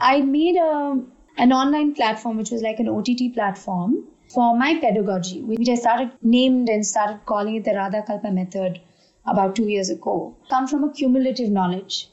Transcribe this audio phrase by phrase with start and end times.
[0.00, 1.00] I made a,
[1.38, 6.12] an online platform, which was like an OTT platform for my pedagogy, which I started
[6.22, 8.80] named and started calling it the Radha Kalpa method
[9.26, 10.36] about two years ago.
[10.50, 12.08] Come from a cumulative knowledge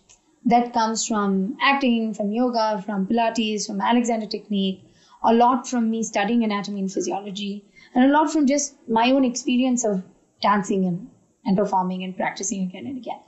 [0.46, 4.84] that comes from acting, from yoga, from Pilates, from Alexander Technique,
[5.24, 9.26] a lot from me studying anatomy and physiology, and a lot from just my own
[9.26, 10.04] experience of
[10.42, 11.10] dancing and,
[11.46, 13.20] and performing and practicing again and again.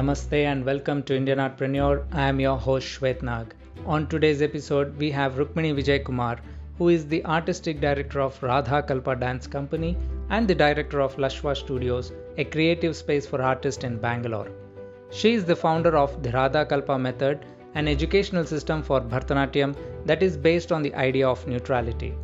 [0.00, 2.06] Namaste and welcome to Indian Artpreneur.
[2.10, 3.54] I am your host Shwet Nag.
[3.84, 6.38] On today's episode, we have Rukmini Vijay Kumar,
[6.78, 9.98] who is the artistic director of Radha Kalpa Dance Company
[10.30, 14.50] and the director of Lashwa Studios, a creative space for artists in Bangalore.
[15.10, 19.76] She is the founder of the Radha Kalpa method, an educational system for Bharatanatyam
[20.06, 22.14] that is based on the idea of neutrality.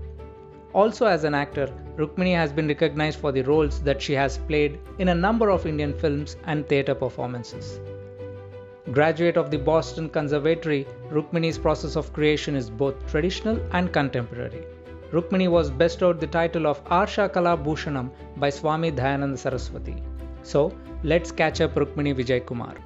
[0.80, 4.78] Also, as an actor, Rukmini has been recognized for the roles that she has played
[4.98, 7.80] in a number of Indian films and theatre performances.
[8.92, 14.66] Graduate of the Boston Conservatory, Rukmini's process of creation is both traditional and contemporary.
[15.12, 19.96] Rukmini was bestowed the title of Arsha Kala Bhushanam by Swami Dayananda Saraswati.
[20.42, 22.76] So, let's catch up Rukmini Vijay Kumar.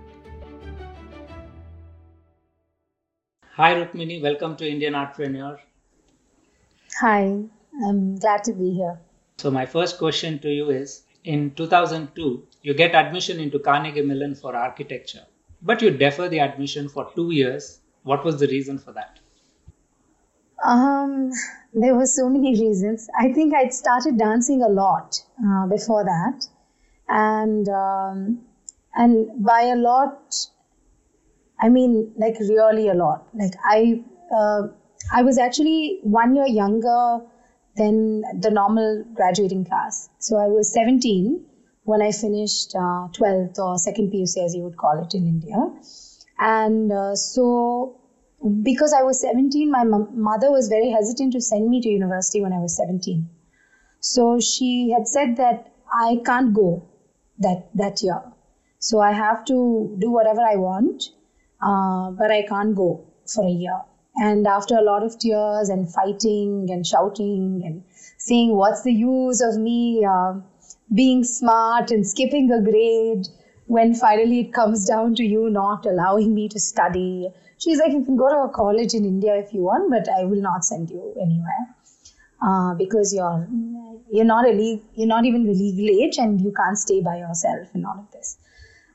[3.57, 5.59] Hi Rukmini, welcome to Indian Artpreneur.
[7.01, 7.51] Hi,
[7.85, 9.01] I'm glad to be here.
[9.39, 14.35] So, my first question to you is In 2002, you get admission into Carnegie Mellon
[14.35, 15.27] for architecture,
[15.61, 17.81] but you defer the admission for two years.
[18.05, 19.19] What was the reason for that?
[20.65, 21.31] Um,
[21.75, 23.09] there were so many reasons.
[23.19, 26.47] I think I'd started dancing a lot uh, before that,
[27.09, 28.41] and um,
[28.95, 30.35] and by a lot,
[31.61, 33.27] I mean like really a lot.
[33.35, 34.03] Like I,
[34.35, 34.69] uh,
[35.13, 37.21] I was actually one year younger
[37.77, 40.09] than the normal graduating class.
[40.19, 41.45] So I was 17
[41.85, 45.57] when I finished uh, 12th or second PUC as you would call it in India.
[46.39, 48.01] And uh, so
[48.63, 52.41] because I was 17, my m- mother was very hesitant to send me to university
[52.41, 53.29] when I was 17.
[54.01, 56.89] So she had said that I can't go
[57.39, 58.23] that, that year.
[58.79, 61.05] So I have to do whatever I want,
[61.61, 63.81] uh, but I can't go for a year.
[64.21, 67.83] And after a lot of tears and fighting and shouting and
[68.19, 70.35] saying, What's the use of me uh,
[70.95, 73.29] being smart and skipping a grade
[73.67, 77.31] when finally it comes down to you not allowing me to study?
[77.59, 80.25] She's like, You can go to a college in India if you want, but I
[80.25, 81.65] will not send you anywhere.
[82.43, 83.47] Uh, because you're
[84.11, 84.53] you're not a
[84.95, 88.11] you're not even the legal age and you can't stay by yourself and all of
[88.13, 88.39] this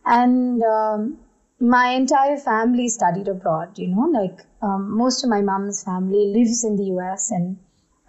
[0.06, 1.18] and um,
[1.60, 6.64] my entire family studied abroad you know like um, most of my mom's family lives
[6.64, 7.58] in the us and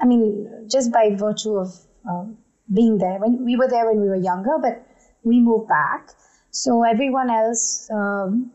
[0.00, 1.68] i mean just by virtue of
[2.10, 2.24] uh,
[2.72, 4.86] being there when we were there when we were younger but
[5.26, 6.10] we moved back.
[6.50, 8.52] So everyone else um,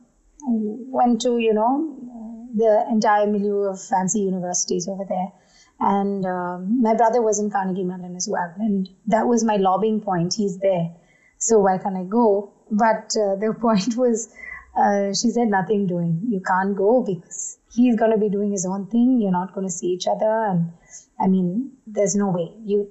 [0.47, 5.31] went to you know the entire milieu of fancy universities over there.
[5.79, 10.01] And um, my brother was in carnegie mellon as well and that was my lobbying
[10.01, 10.33] point.
[10.35, 10.93] He's there.
[11.37, 12.53] So why can't i go?
[12.69, 14.33] But uh, the point was
[14.75, 16.21] uh, she said nothing doing.
[16.29, 19.19] You can't go because he's going to be doing his own thing.
[19.21, 20.45] You're not going to see each other.
[20.45, 20.71] And
[21.19, 22.51] i mean there's no way.
[22.63, 22.89] You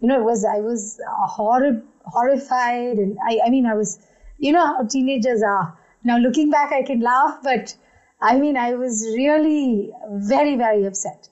[0.00, 1.00] you know it was i was
[1.36, 2.98] horrib- horrified.
[2.98, 3.98] And I, I mean i was
[4.38, 5.76] you know how teenagers are.
[6.04, 7.74] Now looking back i can laugh but
[8.20, 11.28] i mean i was really very very upset.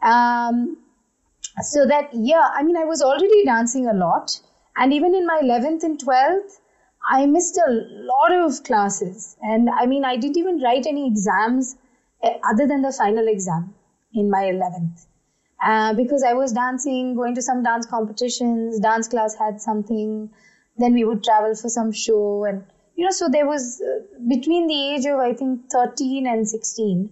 [0.00, 0.76] Um,
[1.60, 4.40] so that yeah i mean i was already dancing a lot.
[4.76, 6.60] And even in my 11th and 12th
[7.10, 9.36] I missed a lot of classes.
[9.40, 11.76] And I mean, I didn't even write any exams
[12.22, 13.74] eh, other than the final exam
[14.12, 15.06] in my 11th.
[15.64, 20.30] Uh, because I was dancing, going to some dance competitions, dance class had something,
[20.76, 22.44] then we would travel for some show.
[22.44, 22.62] And,
[22.94, 27.10] you know, so there was uh, between the age of, I think, 13 and 16.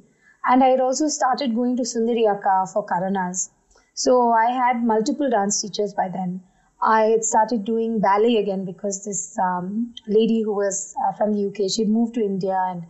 [0.48, 3.50] And I had also started going to Sundari Akka for Karanas.
[3.94, 6.42] So I had multiple dance teachers by then.
[6.82, 11.46] I had started doing ballet again because this um, lady who was uh, from the
[11.46, 12.84] UK, she'd moved to India, and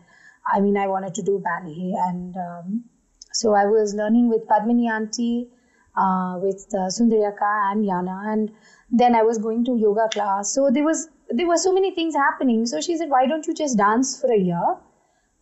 [0.53, 2.85] I mean, I wanted to do ballet, and um,
[3.33, 5.49] so I was learning with Padmini Auntie,
[5.97, 8.50] uh, with uh, Sundari Akka and Yana, and
[8.91, 10.53] then I was going to yoga class.
[10.53, 12.67] So there was there were so many things happening.
[12.67, 14.77] So she said, "Why don't you just dance for a year?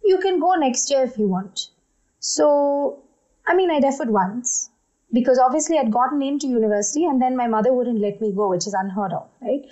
[0.04, 1.70] You can go next year if you want."
[2.20, 3.02] So
[3.46, 4.70] I mean, I deferred once
[5.14, 8.66] because obviously I'd gotten into university and then my mother wouldn't let me go, which
[8.66, 9.62] is unheard of, right?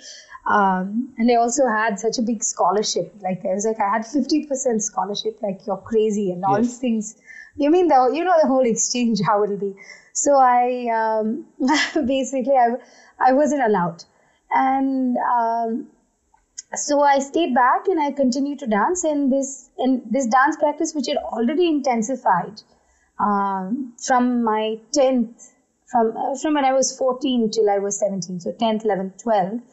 [0.47, 3.13] Um, and I also had such a big scholarship.
[3.21, 6.67] Like I was like, I had 50% scholarship, like you're crazy and all yes.
[6.67, 7.15] these things.
[7.57, 9.75] You mean the, you know, the whole exchange, how it'll be.
[10.13, 11.45] So I, um,
[12.07, 12.75] basically, I,
[13.19, 14.03] I wasn't allowed.
[14.51, 15.87] and um,
[16.75, 19.03] so I stayed back and I continued to dance.
[19.03, 22.61] And this and this dance practice, which had already intensified
[23.19, 25.53] um, from my tenth,
[25.91, 29.63] from uh, from when I was fourteen till I was seventeen, so tenth, eleventh, twelfth,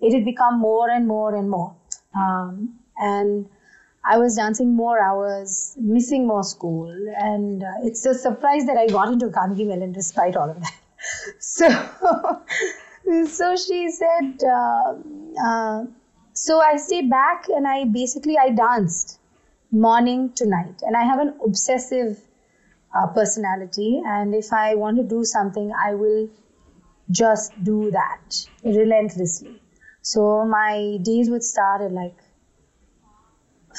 [0.00, 1.74] it had become more and more and more.
[2.14, 3.48] Um, and
[4.04, 8.86] I was dancing more hours, missing more school, and uh, it's a surprise that I
[8.86, 10.74] got into Carnegie Mellon despite all of that.
[11.38, 11.68] so,
[13.26, 14.42] so she said.
[14.44, 14.94] Uh,
[15.42, 15.84] uh,
[16.32, 19.18] so I stayed back and I basically I danced
[19.70, 22.18] morning to night, and I have an obsessive
[22.94, 26.28] uh, personality, and if I want to do something, I will
[27.10, 29.60] just do that relentlessly.
[30.02, 32.16] So my days would start at like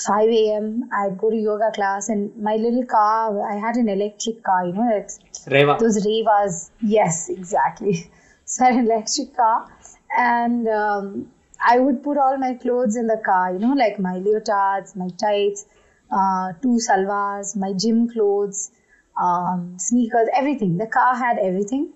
[0.08, 0.90] 5 a.m.
[0.94, 4.74] I'd go to yoga class, and my little car, I had an electric car, you
[4.74, 5.06] know,
[5.48, 5.78] Reva.
[5.80, 6.72] those Revas.
[6.82, 8.10] Yes, exactly.
[8.44, 9.70] So I had an electric car,
[10.18, 11.32] and um,
[11.66, 15.08] I would put all my clothes in the car, you know, like my leotards, my
[15.18, 15.66] tights,
[16.12, 18.72] uh, two salwars, my gym clothes,
[19.18, 20.78] um, sneakers, everything.
[20.78, 21.94] The car had everything.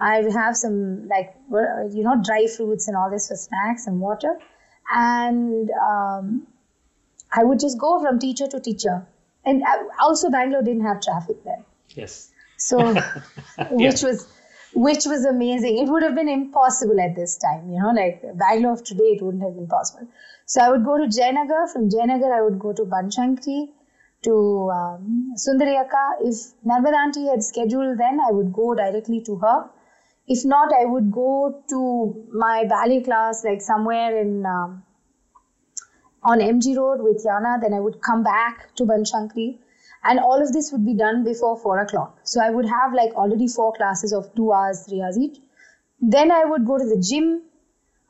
[0.00, 4.38] I have some, like, you know, dry fruits and all this for snacks and water.
[4.92, 6.46] And um,
[7.32, 9.06] I would just go from teacher to teacher.
[9.44, 11.64] And uh, also, Bangalore didn't have traffic then.
[11.90, 12.30] Yes.
[12.58, 12.94] So,
[13.70, 14.28] which was
[14.74, 15.78] which was amazing.
[15.78, 19.22] It would have been impossible at this time, you know, like Bangalore of today, it
[19.22, 20.06] wouldn't have been possible.
[20.46, 21.72] So I would go to Jayanagar.
[21.72, 23.68] From Jayanagar, I would go to Banashankari,
[24.24, 26.16] to um, Sundari Akka.
[26.20, 26.36] If
[26.66, 29.70] Narmada had scheduled then, I would go directly to her.
[30.26, 34.82] If not, I would go to my ballet class, like somewhere in um,
[36.22, 37.60] on MG Road with Yana.
[37.60, 39.58] Then I would come back to Banashankari.
[40.04, 42.18] and all of this would be done before four o'clock.
[42.24, 45.38] So I would have like already four classes of two hours, three hours each.
[46.00, 47.42] Then I would go to the gym,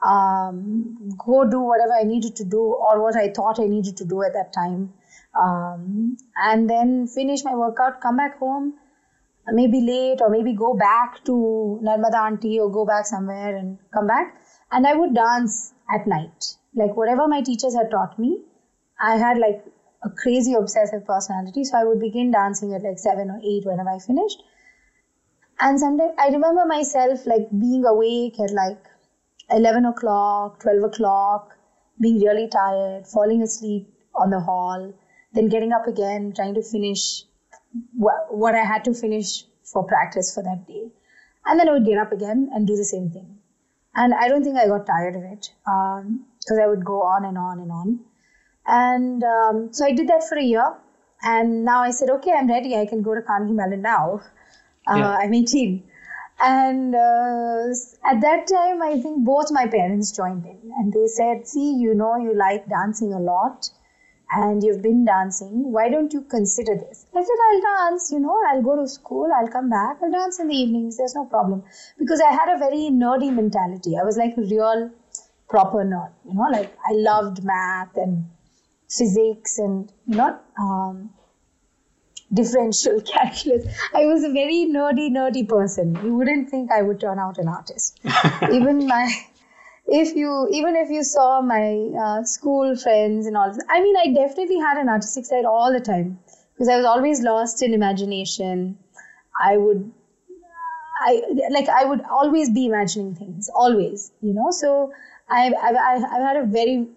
[0.07, 4.05] um, go do whatever I needed to do or what I thought I needed to
[4.05, 4.93] do at that time,
[5.39, 8.75] um, and then finish my workout, come back home,
[9.53, 14.07] maybe late or maybe go back to Narmada auntie or go back somewhere and come
[14.07, 14.35] back.
[14.71, 18.43] And I would dance at night, like whatever my teachers had taught me.
[19.01, 19.65] I had like
[20.03, 21.65] a crazy obsessive personality.
[21.65, 24.43] So I would begin dancing at like seven or eight whenever I finished.
[25.61, 28.79] And sometimes I remember myself like being awake at like
[29.51, 31.57] 11 o'clock, 12 o'clock,
[32.01, 34.93] being really tired, falling asleep on the hall,
[35.33, 37.25] then getting up again, trying to finish
[37.95, 40.91] what I had to finish for practice for that day.
[41.47, 43.39] And then I would get up again and do the same thing.
[43.95, 47.25] And I don't think I got tired of it because um, I would go on
[47.25, 48.01] and on and on.
[48.67, 50.75] And um, so I did that for a year.
[51.23, 52.77] And now I said, okay, I'm ready.
[52.77, 54.21] I can go to Carnegie Mellon now.
[54.87, 55.17] Uh, yeah.
[55.17, 55.83] I'm 18.
[56.41, 57.67] And uh,
[58.05, 61.95] at that time, I think both my parents joined in and they said, see, you
[61.95, 63.71] know, you like dancing a lot
[64.31, 65.73] and you've been dancing.
[65.73, 67.07] Why don't you consider this?
[67.15, 70.39] I said, I'll dance, you know, I'll go to school, I'll come back, I'll dance
[70.39, 71.65] in the evenings, there's no problem.
[71.99, 73.97] Because I had a very nerdy mentality.
[74.01, 74.91] I was like a real
[75.49, 78.27] proper nerd, you know, like I loved math and
[78.91, 81.11] physics and not um,
[82.33, 83.65] differential calculus.
[83.95, 85.99] I was a very nerdy, nerdy person.
[86.03, 88.01] You wouldn't think I would turn out an artist.
[88.53, 89.11] even my,
[89.89, 94.13] if you, even if you saw my uh, school friends and all, I mean, I
[94.13, 96.19] definitely had an artistic side all the time
[96.55, 98.79] because I was always lost in imagination.
[99.41, 99.91] I would,
[101.01, 104.51] I like, I would always be imagining things, always, you know.
[104.51, 104.93] So
[105.29, 106.89] I've, I've, I've had a very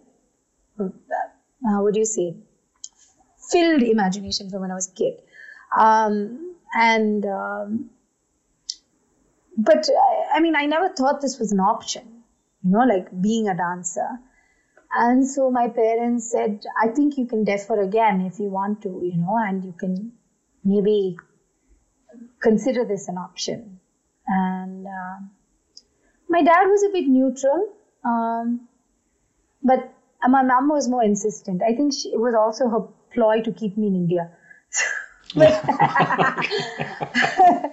[0.80, 2.36] uh, what do you say,
[3.52, 5.22] filled imagination from when I was a kid.
[5.78, 7.90] Um, and, um,
[9.58, 9.88] but
[10.34, 12.11] I mean, I never thought this was an option,
[12.64, 14.08] you know, like being a dancer.
[14.94, 19.02] And so my parents said, I think you can defer again if you want to,
[19.04, 20.12] you know, and you can
[20.64, 21.18] maybe
[22.42, 23.80] consider this an option.
[24.28, 25.20] And uh,
[26.30, 28.68] my dad was a bit neutral, um,
[29.64, 31.62] but and my mom was more insistent.
[31.68, 32.82] I think she, it was also her
[33.14, 34.30] ploy to keep me in India.
[35.36, 35.64] but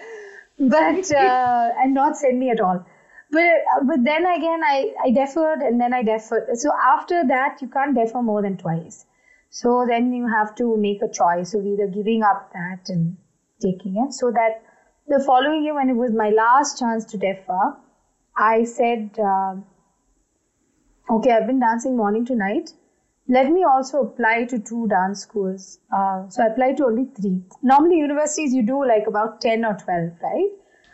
[0.58, 2.84] but uh, and not send me at all.
[3.30, 3.44] But
[3.86, 6.48] but then again, I, I deferred and then I deferred.
[6.54, 9.04] So after that, you can't defer more than twice.
[9.50, 13.16] So then you have to make a choice of either giving up that and
[13.60, 14.12] taking it.
[14.12, 14.62] So that
[15.06, 17.76] the following year, when it was my last chance to defer,
[18.36, 19.18] I said.
[19.18, 19.56] Uh,
[21.10, 22.70] okay, I've been dancing morning to night.
[23.28, 25.80] Let me also apply to two dance schools.
[25.94, 27.42] Uh, so I applied to only three.
[27.62, 30.50] Normally, universities you do like about 10 or 12, right?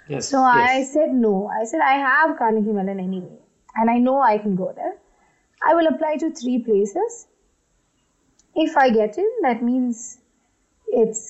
[0.09, 0.29] Yes.
[0.29, 0.71] So yes.
[0.71, 1.49] I said no.
[1.49, 3.39] I said I have Carnegie Mellon anyway.
[3.77, 4.97] and I know I can go there,
[5.67, 7.27] I will apply to three places.
[8.55, 10.19] If I get in, that means
[10.87, 11.29] it's,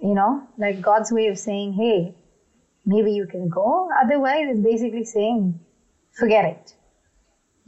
[0.00, 2.14] you know, like God's way of saying, hey,
[2.84, 3.88] maybe you can go.
[4.02, 5.60] Otherwise, it's basically saying,
[6.12, 6.74] forget it.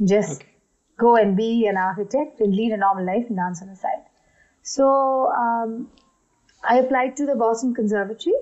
[0.04, 0.50] Just okay.
[0.96, 4.02] go and be an architect and lead a normal life and dance on the side.
[4.62, 5.88] So um,
[6.68, 8.34] I applied to the Boston Conservatory,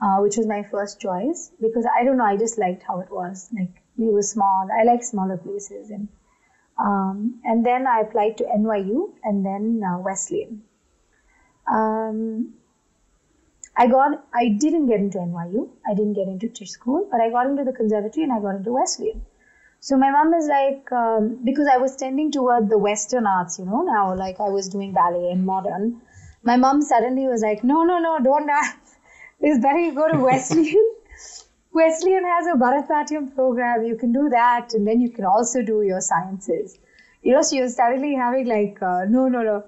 [0.00, 3.10] uh, which was my first choice because I don't know, I just liked how it
[3.10, 3.48] was.
[3.52, 4.68] Like we were small.
[4.72, 6.08] I like smaller places, and
[6.78, 10.62] um, and then I applied to NYU and then uh, Wesleyan.
[11.70, 12.54] Um,
[13.76, 15.68] I got, I didn't get into NYU.
[15.88, 18.56] I didn't get into Tisch School, but I got into the conservatory and I got
[18.56, 19.22] into Wesleyan.
[19.80, 23.64] So my mom is like, um, because I was tending toward the Western arts, you
[23.64, 26.00] know, now like I was doing ballet and modern.
[26.42, 28.87] My mom suddenly was like, no, no, no, don't dance.
[29.40, 30.94] It's better you go to Wesleyan.
[31.72, 33.84] Wesleyan has a Bharatanatyam program.
[33.84, 36.76] You can do that, and then you can also do your sciences.
[37.22, 39.64] You know, she was suddenly having like, uh, no, no, no.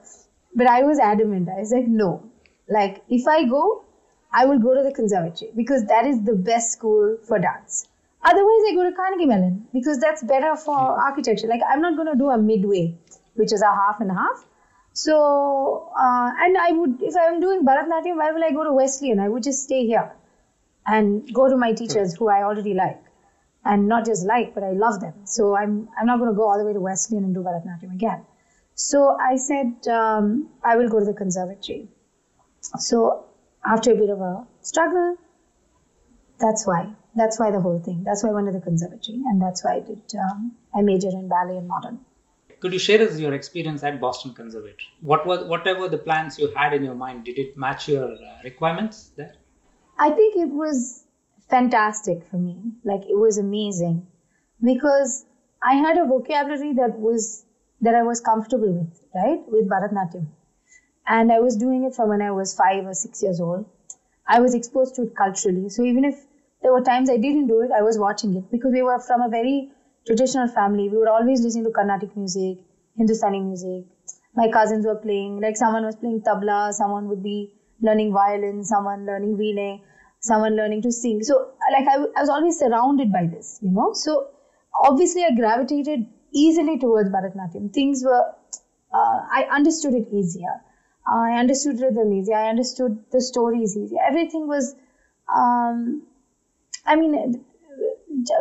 [0.55, 1.49] But I was adamant.
[1.49, 2.29] I was like, no.
[2.69, 3.85] Like, if I go,
[4.33, 7.87] I will go to the conservatory because that is the best school for dance.
[8.23, 11.47] Otherwise, I go to Carnegie Mellon because that's better for architecture.
[11.47, 12.97] Like, I'm not going to do a midway,
[13.35, 14.45] which is a half and half.
[14.93, 19.21] So, uh, and I would, if I'm doing Bharatanatyam, why will I go to Wesleyan?
[19.21, 20.13] I would just stay here
[20.87, 23.03] and go to my teachers who I already like.
[23.65, 25.15] And not just like, but I love them.
[25.25, 27.93] So I'm, I'm not going to go all the way to Wesleyan and do Bharatanatyam
[27.95, 28.25] again.
[28.75, 31.89] So I said, um, I will go to the conservatory.
[32.61, 33.27] So
[33.65, 35.17] after a bit of a struggle,
[36.39, 36.95] that's why.
[37.15, 38.03] That's why the whole thing.
[38.05, 40.03] That's why I went to the conservatory, and that's why I did.
[40.19, 42.01] Um, I majored in ballet and modern.
[42.61, 44.89] Could you share us your experience at Boston Conservatory?
[45.01, 47.25] What was whatever the plans you had in your mind?
[47.25, 49.35] Did it match your uh, requirements there?
[49.99, 51.05] I think it was
[51.49, 52.57] fantastic for me.
[52.85, 54.07] Like it was amazing
[54.63, 55.25] because
[55.63, 57.45] I had a vocabulary that was
[57.81, 59.41] that I was comfortable with, right?
[59.49, 60.27] With Bharatanatyam
[61.11, 63.67] and I was doing it from when I was five or six years old.
[64.27, 65.69] I was exposed to it culturally.
[65.69, 66.25] So even if
[66.63, 69.23] there were times I didn't do it, I was watching it because we were from
[69.23, 69.71] a very
[70.07, 70.89] traditional family.
[70.89, 72.59] We were always listening to Carnatic music,
[72.97, 73.85] Hindustani music.
[74.35, 79.05] My cousins were playing, like someone was playing tabla, someone would be learning violin, someone
[79.07, 79.81] learning veena,
[80.21, 81.23] someone learning to sing.
[81.23, 83.93] So like I, I was always surrounded by this, you know.
[83.93, 84.29] So
[84.75, 87.73] obviously I gravitated easily towards Bharatanatyam.
[87.73, 88.35] Things were,
[88.93, 90.61] uh, I understood it easier.
[91.07, 92.33] I understood rhythm easy.
[92.33, 93.97] I understood the stories easy.
[94.07, 94.75] Everything was,
[95.35, 96.07] um,
[96.87, 97.45] I mean,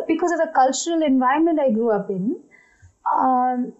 [0.06, 2.36] because of the cultural environment I grew up in,
[3.16, 3.72] um,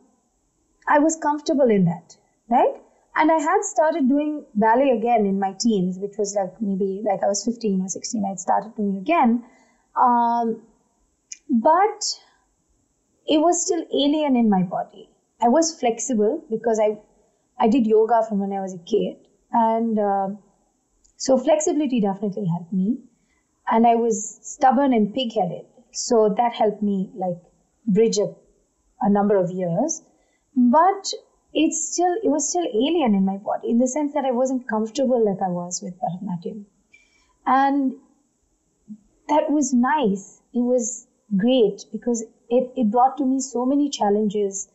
[0.88, 2.16] I was comfortable in that,
[2.49, 2.75] right?
[3.16, 7.23] And I had started doing ballet again in my teens, which was like maybe like
[7.23, 8.25] I was 15 or 16.
[8.25, 9.45] I'd started doing again.
[9.97, 10.62] Um,
[11.49, 12.21] but
[13.26, 15.09] it was still alien in my body.
[15.40, 16.99] I was flexible because I
[17.59, 19.16] I did yoga from when I was a kid.
[19.52, 20.28] And uh,
[21.16, 22.99] so flexibility definitely helped me.
[23.71, 25.66] And I was stubborn and pig headed.
[25.92, 27.38] So that helped me like
[27.87, 28.35] bridge a,
[29.00, 30.02] a number of years.
[30.56, 31.12] But
[31.52, 34.68] it's still, it was still alien in my body in the sense that I wasn't
[34.68, 36.64] comfortable like I was with Bharatanatyam.
[37.47, 37.94] And
[39.28, 40.40] that was nice.
[40.52, 41.06] It was
[41.37, 44.68] great because it, it brought to me so many challenges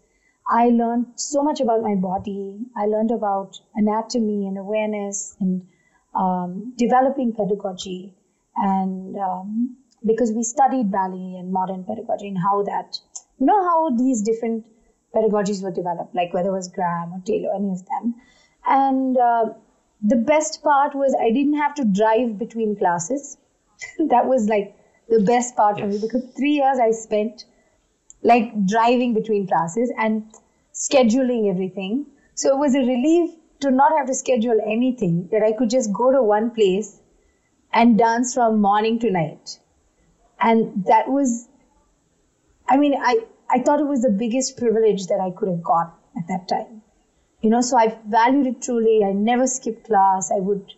[0.47, 2.59] I learned so much about my body.
[2.77, 5.67] I learned about anatomy and awareness and
[6.13, 8.13] um, developing pedagogy.
[8.55, 12.99] And um, because we studied ballet and modern pedagogy and how that,
[13.39, 14.65] you know, how these different
[15.15, 18.15] pedagogies were developed, like whether it was Graham or Taylor, any of them.
[18.67, 19.45] And uh,
[20.01, 23.37] the best part was I didn't have to drive between classes.
[24.09, 24.75] that was like
[25.09, 25.85] the best part yes.
[25.85, 27.45] for me because three years I spent
[28.23, 30.23] like driving between classes and
[30.73, 32.05] scheduling everything.
[32.33, 33.31] So it was a relief
[33.61, 36.99] to not have to schedule anything, that I could just go to one place
[37.73, 39.59] and dance from morning to night.
[40.39, 41.47] And that was,
[42.67, 45.97] I mean, I, I thought it was the biggest privilege that I could have got
[46.17, 46.81] at that time.
[47.41, 49.03] You know, so I valued it truly.
[49.03, 50.31] I never skipped class.
[50.31, 50.71] I would,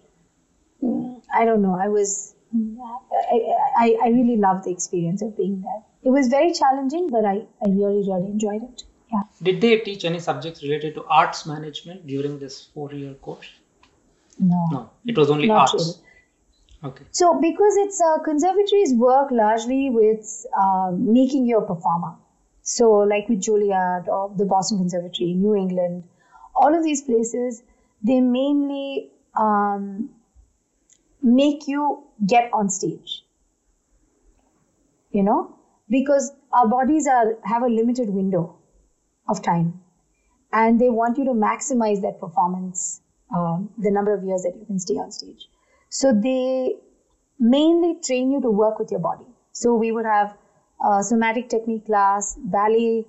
[1.34, 5.84] I don't know, I was, I, I, I really loved the experience of being there
[6.08, 8.84] it was very challenging, but I, I really, really enjoyed it.
[9.12, 9.24] Yeah.
[9.44, 13.50] Did they teach any subjects related to arts management during this four year course?
[14.40, 14.68] No.
[14.72, 15.74] No, it was only arts.
[15.74, 16.07] Really.
[16.84, 17.06] Okay.
[17.12, 22.16] So, because it's uh, conservatories work largely with uh, making you a performer.
[22.62, 26.04] So, like with Juilliard or the Boston Conservatory, New England,
[26.56, 27.64] all of these places,
[28.04, 30.10] they mainly um,
[31.22, 33.24] make you get on stage.
[35.12, 35.56] You know,
[35.90, 38.58] because our bodies are have a limited window
[39.28, 39.82] of time
[40.54, 43.02] and they want you to maximize that performance
[43.36, 45.50] um, the number of years that you can stay on stage
[45.90, 46.76] so they
[47.40, 50.36] mainly train you to work with your body so we would have
[50.92, 53.06] a somatic technique class ballet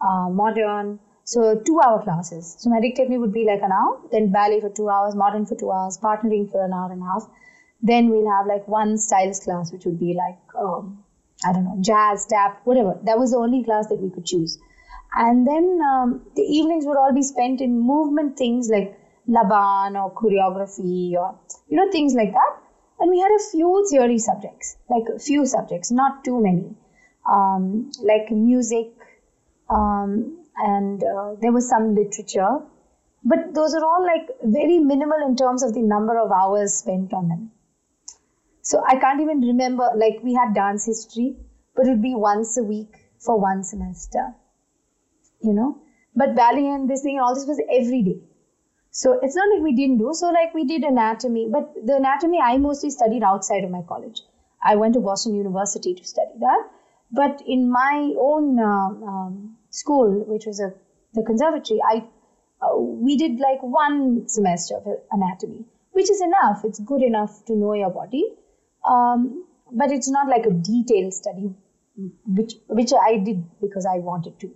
[0.00, 4.60] uh, modern so two hour classes somatic technique would be like an hour then ballet
[4.60, 7.28] for two hours modern for two hours partnering for an hour and a half
[7.80, 11.04] then we'll have like one styles class which would be like um,
[11.44, 12.98] I don't know, jazz, tap, whatever.
[13.04, 14.58] That was the only class that we could choose.
[15.14, 18.97] And then um, the evenings would all be spent in movement things like
[19.28, 22.56] Laban or choreography or, you know, things like that.
[22.98, 26.74] And we had a few theory subjects, like a few subjects, not too many,
[27.30, 28.88] um, like music,
[29.70, 32.58] um, and uh, there was some literature.
[33.22, 37.12] But those are all like very minimal in terms of the number of hours spent
[37.12, 37.50] on them.
[38.62, 41.36] So I can't even remember, like we had dance history,
[41.76, 44.34] but it would be once a week for one semester,
[45.40, 45.78] you know.
[46.16, 48.20] But ballet and this thing and all this was every day.
[48.90, 50.10] So it's not like we didn't do.
[50.12, 54.22] So like we did anatomy, but the anatomy I mostly studied outside of my college.
[54.62, 56.70] I went to Boston University to study that.
[57.10, 60.72] But in my own uh, um, school, which was a
[61.14, 62.04] the conservatory, I
[62.60, 66.64] uh, we did like one semester of anatomy, which is enough.
[66.64, 68.24] It's good enough to know your body.
[68.88, 71.54] Um, but it's not like a detailed study,
[72.26, 74.50] which which I did because I wanted to.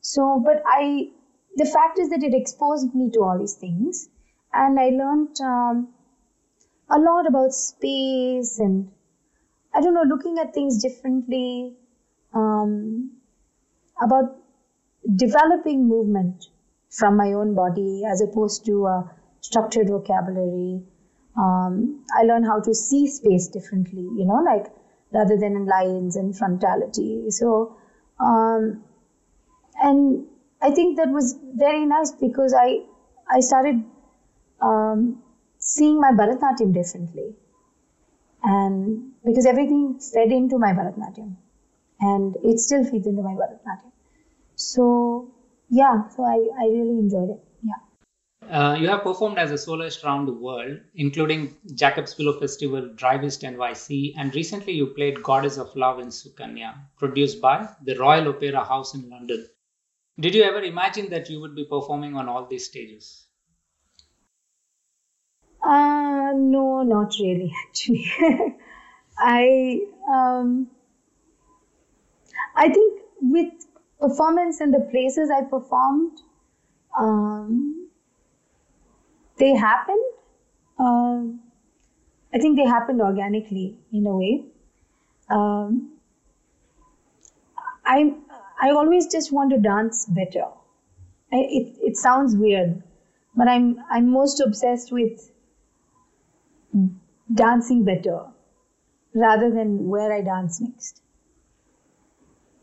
[0.00, 1.10] So, but I,
[1.60, 4.08] the fact is that it exposed me to all these things,
[4.52, 5.88] and I learned um,
[6.88, 8.90] a lot about space and
[9.74, 11.74] I don't know, looking at things differently,
[12.34, 13.12] um,
[14.02, 14.36] about
[15.16, 16.46] developing movement
[16.88, 20.82] from my own body as opposed to a structured vocabulary
[21.36, 24.66] um, I learned how to see space differently, you know, like
[25.12, 27.32] rather than in lines and frontality.
[27.32, 27.76] So,
[28.18, 28.82] um,
[29.82, 30.26] and
[30.62, 32.80] I think that was very nice because I
[33.28, 33.82] I started
[34.60, 35.22] um,
[35.58, 37.34] seeing my Bharatanatyam differently,
[38.42, 41.36] and because everything fed into my Bharatanatyam,
[42.00, 43.92] and it still feeds into my Bharatanatyam.
[44.56, 45.32] So
[45.70, 47.44] yeah, so I, I really enjoyed it.
[47.62, 47.80] Yeah.
[48.50, 53.22] Uh, you have performed as a soloist around the world, including Jacob's Pillow Festival, Drive
[53.24, 58.28] East NYC, and recently you played Goddess of Love in Sukanya, produced by the Royal
[58.28, 59.46] Opera House in London.
[60.20, 63.26] Did you ever imagine that you would be performing on all these stages?
[65.62, 68.04] Uh, no, not really, actually.
[69.18, 70.70] I, um,
[72.54, 73.52] I think with
[73.98, 76.18] performance and the places I performed,
[76.98, 77.90] um,
[79.38, 80.04] they happened.
[80.78, 81.24] Uh,
[82.32, 84.44] I think they happened organically in a way.
[85.28, 85.98] Um,
[88.60, 90.44] I always just want to dance better.
[91.32, 92.82] I, it it sounds weird,
[93.36, 95.30] but I'm I'm most obsessed with
[97.34, 98.26] dancing better
[99.14, 101.02] rather than where I dance next.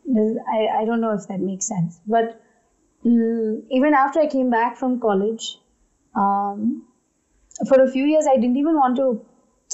[0.09, 2.41] I, I don't know if that makes sense, but
[3.05, 5.57] um, even after I came back from college,
[6.15, 6.83] um,
[7.67, 9.25] for a few years, I didn't even want to,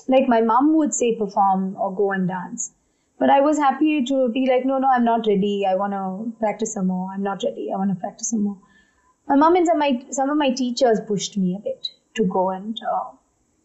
[0.08, 2.72] like, my mom would say perform or go and dance.
[3.20, 5.66] But I was happy to be like, no, no, I'm not ready.
[5.70, 7.10] I want to practice some more.
[7.14, 7.72] I'm not ready.
[7.74, 8.58] I want to practice some more.
[9.28, 12.50] My mom and some, my, some of my teachers pushed me a bit to go
[12.50, 13.12] and uh,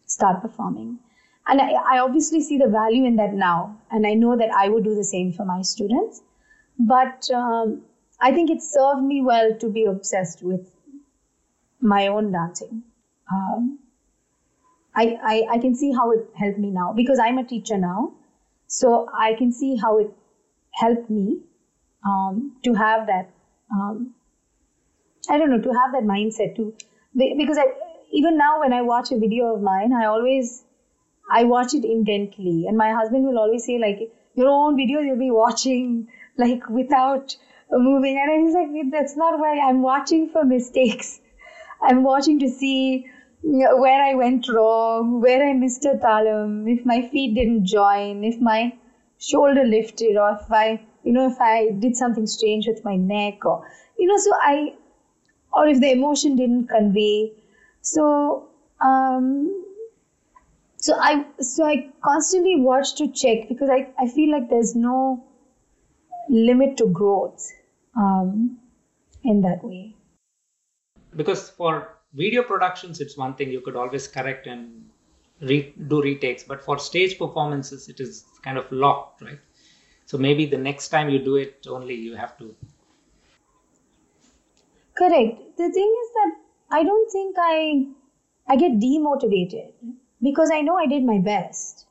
[0.05, 0.99] start performing.
[1.47, 3.77] And I, I obviously see the value in that now.
[3.91, 6.21] And I know that I would do the same for my students.
[6.77, 7.81] But um,
[8.21, 10.71] I think it served me well to be obsessed with
[11.81, 12.83] my own dancing.
[13.31, 13.79] Um,
[14.95, 18.13] I, I, I can see how it helped me now because I'm a teacher now.
[18.71, 20.11] So I can see how it
[20.73, 21.39] helped me
[22.05, 23.31] um, to have that,
[23.73, 24.13] um,
[25.27, 26.75] I don't know, to have that mindset to,
[27.15, 27.65] because I,
[28.11, 30.63] even now when I watch a video of mine, I always,
[31.31, 32.65] I watch it intently.
[32.67, 37.35] And my husband will always say like, your own videos you'll be watching like without
[37.71, 38.21] moving.
[38.21, 41.19] And he's like, that's not why I'm watching for mistakes.
[41.81, 43.07] I'm watching to see
[43.41, 48.39] where I went wrong, where I missed a talam, if my feet didn't join, if
[48.39, 48.73] my
[49.17, 53.45] shoulder lifted, or if I, you know, if I did something strange with my neck,
[53.45, 53.65] or,
[53.97, 54.73] you know, so I,
[55.53, 57.33] or if the emotion didn't convey.
[57.81, 58.49] So,
[58.81, 59.65] um,
[60.77, 65.23] so I, so I constantly watch to check because I, I feel like there's no
[66.29, 67.51] limit to growth
[67.95, 68.59] um,
[69.23, 69.95] in that way
[71.15, 74.89] because for video productions it's one thing you could always correct and
[75.41, 79.39] re- do retakes but for stage performances it is kind of locked right
[80.11, 82.47] So maybe the next time you do it, only you have to.
[84.93, 85.57] Correct.
[85.57, 86.35] The thing is that
[86.69, 87.87] I don't think I
[88.47, 89.73] I get demotivated
[90.21, 91.87] because I know I did my best.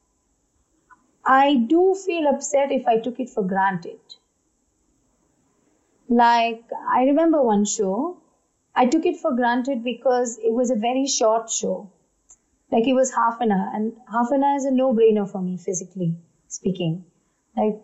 [1.27, 4.01] I do feel upset if I took it for granted.
[6.09, 8.17] Like, I remember one show,
[8.81, 11.91] I took it for granted because it was a very short show.
[12.71, 15.41] Like, it was half an hour, and half an hour is a no brainer for
[15.43, 16.14] me, physically
[16.47, 17.05] speaking.
[17.57, 17.81] Like,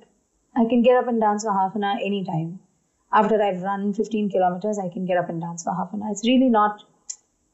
[0.56, 2.60] I can get up and dance for half an hour anytime.
[3.12, 6.12] After I've run 15 kilometers, I can get up and dance for half an hour.
[6.12, 6.84] It's really not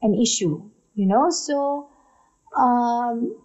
[0.03, 0.63] an issue,
[0.95, 1.31] you know?
[1.31, 1.89] So,
[2.55, 3.37] um,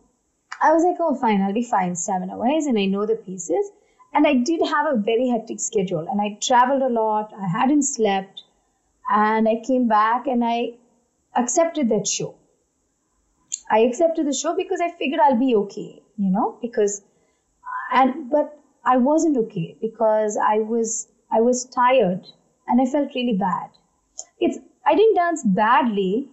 [0.61, 3.71] I was like, oh, fine, I'll be fine stamina wise, and I know the pieces.
[4.13, 7.31] And I did have a very hectic schedule, and I traveled a lot.
[7.33, 8.41] I hadn't slept,
[9.09, 10.73] and I came back and I
[11.35, 12.35] accepted that show.
[13.69, 17.01] I accepted the show because I figured I'll be okay, you know, because,
[17.91, 22.25] and but I wasn't okay because I was I was tired
[22.67, 23.69] and I felt really bad.
[24.39, 26.29] It's I didn't dance badly,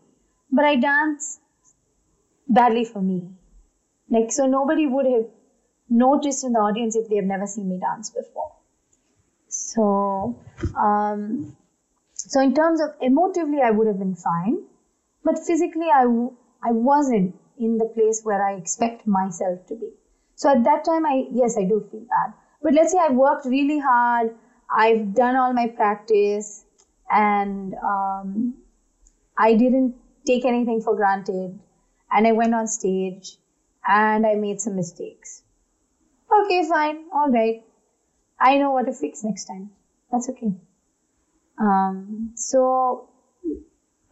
[0.51, 1.41] but I danced
[2.49, 3.31] badly for me.
[4.11, 5.27] Like, so nobody would have
[5.89, 8.53] noticed in the audience if they have never seen me dance before.
[9.49, 10.37] So,
[10.77, 11.57] um,
[12.33, 14.57] so in terms of emotively, I would have been fine,
[15.25, 19.91] but physically, I w- I wasn't in the place where I expect myself to be.
[20.37, 22.35] So at that time, I yes, I do feel bad.
[22.63, 24.35] But let's say I've worked really hard,
[24.85, 26.65] I've done all my practice,
[27.11, 28.55] and um,
[29.37, 29.95] I didn't
[30.27, 31.61] take anything for granted,
[32.11, 33.37] and I went on stage
[33.87, 35.43] and I made some mistakes.
[36.33, 37.63] Okay, fine, all right.
[38.41, 39.71] I know what to fix next time.
[40.13, 40.55] That's okay.
[41.59, 43.09] Um, so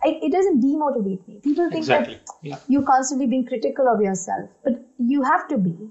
[0.02, 1.40] I, it doesn't demotivate me.
[1.42, 2.14] People think Exactly.
[2.14, 2.58] that Yeah.
[2.68, 5.90] you're constantly being critical of yourself, but you have to be.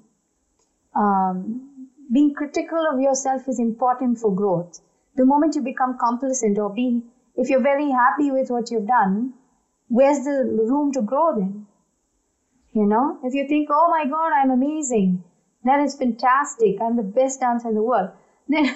[0.95, 4.79] Um, being critical of yourself is important for growth.
[5.15, 7.03] The moment you become complacent or be,
[7.35, 9.33] if you're very happy with what you've done,
[9.89, 11.67] where's the room to grow then?
[12.73, 15.23] You know, if you think, oh my God, I'm amazing,
[15.65, 18.11] that is fantastic, I'm the best dancer in the world,
[18.47, 18.75] then,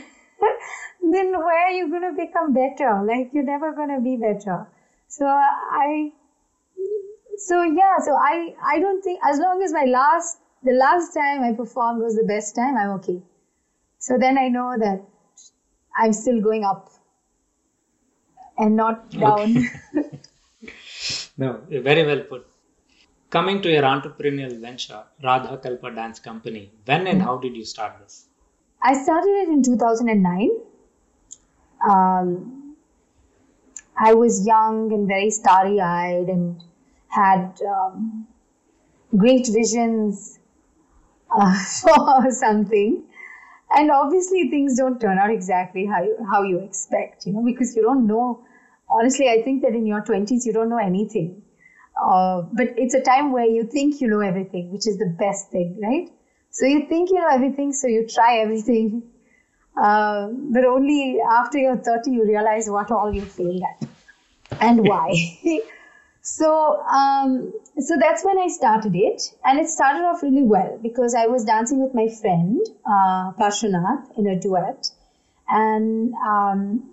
[1.11, 3.03] then where are you going to become better?
[3.05, 4.67] Like, you're never going to be better.
[5.07, 6.11] So I,
[7.37, 11.43] so yeah, so I, I don't think, as long as my last, the last time
[11.43, 13.21] I performed was the best time, I'm okay.
[13.97, 15.03] So then I know that
[15.97, 16.89] I'm still going up
[18.57, 19.69] and not down.
[21.35, 22.47] No, very well put.
[23.31, 27.27] Coming to your entrepreneurial venture, Radha Kalpa Dance Company, when and mm-hmm.
[27.27, 28.27] how did you start this?
[28.83, 30.49] I started it in 2009.
[31.87, 32.75] Um,
[33.97, 36.61] I was young and very starry eyed and
[37.09, 38.27] had um,
[39.15, 40.39] great visions
[41.35, 43.03] uh, for something.
[43.75, 47.75] And obviously, things don't turn out exactly how you, how you expect, you know, because
[47.75, 48.45] you don't know.
[48.89, 51.41] Honestly, I think that in your 20s, you don't know anything.
[52.01, 55.51] Uh, but it's a time where you think you know everything, which is the best
[55.51, 56.09] thing, right?
[56.51, 59.03] So you think you know everything, so you try everything.
[59.75, 63.87] Uh, but only after you're 30, you realize what all you failed at
[64.61, 65.11] and why.
[66.21, 71.15] so, um, so that's when I started it, and it started off really well because
[71.15, 73.31] I was dancing with my friend uh,
[74.17, 74.89] in a duet,
[75.49, 76.91] and um,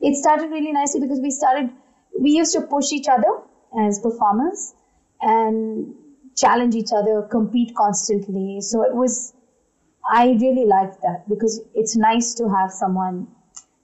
[0.00, 1.70] it started really nicely because we started.
[2.18, 3.40] We used to push each other
[3.78, 4.74] as performers
[5.20, 5.94] and
[6.36, 8.60] challenge each other, compete constantly.
[8.60, 9.32] So it was,
[10.08, 13.28] I really liked that because it's nice to have someone,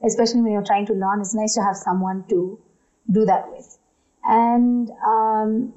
[0.04, 2.58] especially when you're trying to learn, it's nice to have someone to
[3.10, 3.78] do that with.
[4.24, 5.74] And um,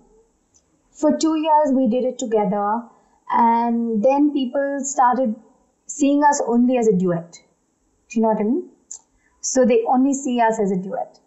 [0.91, 2.83] for two years, we did it together.
[3.31, 5.35] And then people started
[5.85, 7.33] seeing us only as a duet.
[8.09, 8.69] Do you know what I mean?
[9.41, 11.19] So they only see us as a duet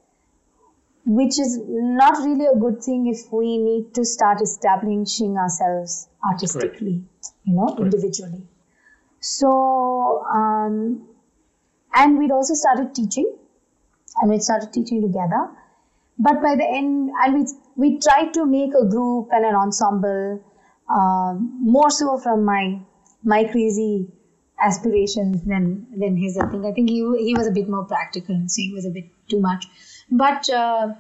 [1.04, 7.04] which is not really a good thing if we need to start establishing ourselves artistically,
[7.44, 7.94] you know, Correct.
[7.94, 8.46] individually.
[9.22, 11.08] So, um,
[11.94, 13.32] and we'd also started teaching,
[14.20, 15.48] and we started teaching together.
[16.18, 20.42] But by the end, and we we tried to make a group and an ensemble,
[20.90, 22.80] um, more so from my
[23.22, 24.08] my crazy
[24.60, 26.36] aspirations than than his.
[26.36, 28.90] I think I think he he was a bit more practical, so he was a
[28.90, 29.66] bit too much.
[30.10, 30.94] But uh,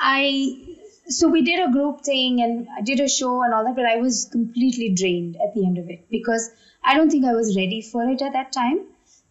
[0.00, 3.76] I so we did a group thing and I did a show and all that,
[3.76, 6.50] but I was completely drained at the end of it because
[6.82, 8.80] I don't think I was ready for it at that time,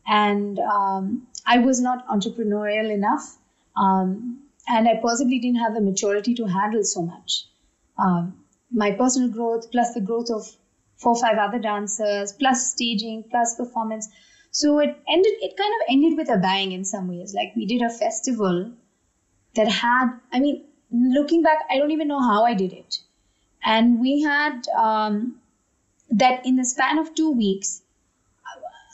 [0.05, 3.37] and um, I was not entrepreneurial enough,
[3.77, 7.45] um, and I possibly didn't have the maturity to handle so much.
[7.97, 10.45] Um, my personal growth plus the growth of
[10.97, 14.09] four or five other dancers plus staging plus performance.
[14.51, 15.33] So it ended.
[15.41, 17.33] It kind of ended with a bang in some ways.
[17.33, 18.73] Like we did a festival
[19.55, 20.11] that had.
[20.31, 22.99] I mean, looking back, I don't even know how I did it.
[23.63, 25.35] And we had um,
[26.11, 27.81] that in the span of two weeks.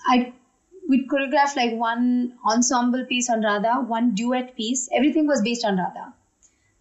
[0.08, 0.34] I
[0.88, 4.90] we'd choreograph like one ensemble piece on Radha, one duet piece.
[4.92, 6.14] Everything was based on Radha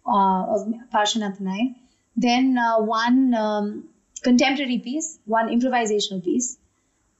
[0.05, 1.75] uh, of Parshvanath and I.
[2.15, 3.89] Then uh, one um,
[4.23, 6.57] contemporary piece, one improvisational piece.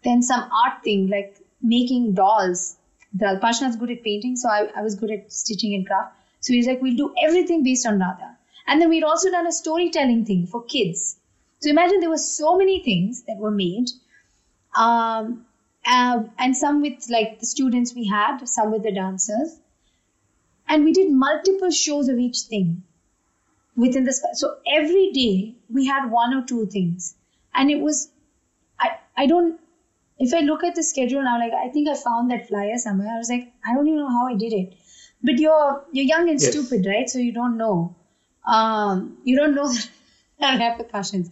[0.03, 2.77] Then some art thing like making dolls.
[3.13, 6.15] The Parshvanath's good at painting, so I, I was good at stitching and craft.
[6.41, 8.37] So he's like, we'll do everything based on Radha.
[8.67, 11.17] And then we'd also done a storytelling thing for kids.
[11.59, 13.89] So imagine there were so many things that were made.
[14.75, 15.45] Um,
[15.85, 19.59] uh, and some with like the students we had, some with the dancers.
[20.67, 22.83] And we did multiple shows of each thing
[23.75, 27.15] within the so every day we had one or two things
[27.53, 28.09] and it was
[28.79, 29.59] i i don't
[30.19, 33.13] if i look at the schedule now like i think i found that flyer somewhere
[33.13, 34.73] i was like i don't even know how i did it
[35.23, 36.53] but you're you're young and Yes.
[36.53, 37.09] stupid right?
[37.09, 37.95] So you don't know.
[38.45, 39.89] Um you don't know that
[40.41, 41.29] I don't have the repercussions.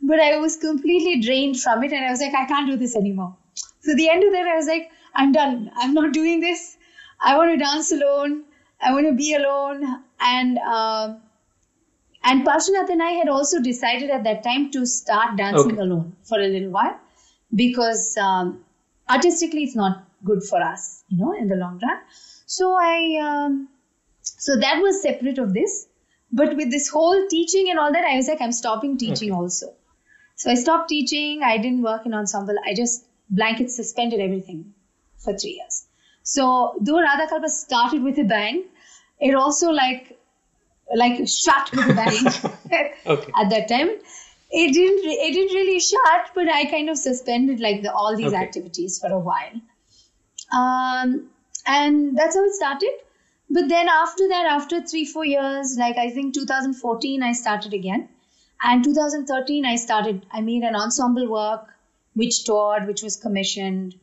[0.00, 2.96] But i was completely drained from it and i was like i can't do this
[2.96, 3.34] anymore.
[3.80, 5.70] So the end of that i was like i'm done.
[5.76, 6.76] I'm not doing this.
[7.20, 8.44] I want to dance alone.
[8.80, 9.84] I want to be alone.
[10.20, 11.22] And um
[12.22, 15.78] and Parshvanath and I had also decided at that time to start dancing Okay.
[15.78, 16.98] alone for a little while
[17.54, 18.64] because um,
[19.08, 21.98] artistically it's not good for us, you know, in the long run.
[22.46, 23.68] So I, um,
[24.22, 25.86] so that was separate of this.
[26.32, 29.74] But with this whole teaching and all that, I was like, I'm stopping teaching also.
[30.36, 31.42] So I stopped teaching.
[31.42, 32.56] I didn't work in ensemble.
[32.64, 34.74] I just blanket suspended everything
[35.18, 35.86] for three years.
[36.22, 38.64] So though Radha Kalpa started with a bang,
[39.20, 40.18] it also like
[40.94, 42.26] like shut with a bang
[43.06, 43.32] Okay.
[43.34, 43.90] at that time.
[44.50, 48.32] It didn't it didn't really shut, but I kind of suspended like the, all these
[48.32, 48.42] Okay.
[48.42, 49.60] activities for a while.
[50.52, 51.30] Um,
[51.66, 52.92] and that's how it started.
[53.50, 58.08] But then after that, after three, four years, like I think 2014, I started again.
[58.62, 61.68] And 2013, I started, I made an ensemble work,
[62.14, 63.94] which toured, which was commissioned,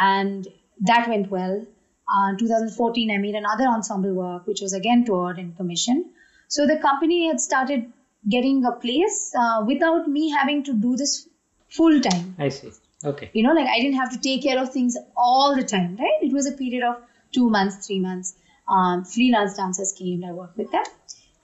[0.00, 0.48] and
[0.80, 1.64] that went well.
[2.12, 6.06] Uh, 2014, I made another ensemble work, which was again toured and commissioned.
[6.48, 7.92] So the company had started
[8.28, 11.28] getting a place uh, without me having to do this
[11.68, 12.70] full time I see.
[13.04, 13.30] Okay.
[13.32, 16.18] you know like i didn't have to take care of things all the time right
[16.20, 16.96] it was a period of
[17.32, 18.34] two months three months
[18.68, 20.84] um, freelance dancers came i worked with them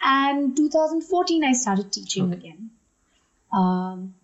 [0.03, 2.39] and 2014 i started teaching Okay.
[2.39, 2.71] again
[3.53, 4.15] um,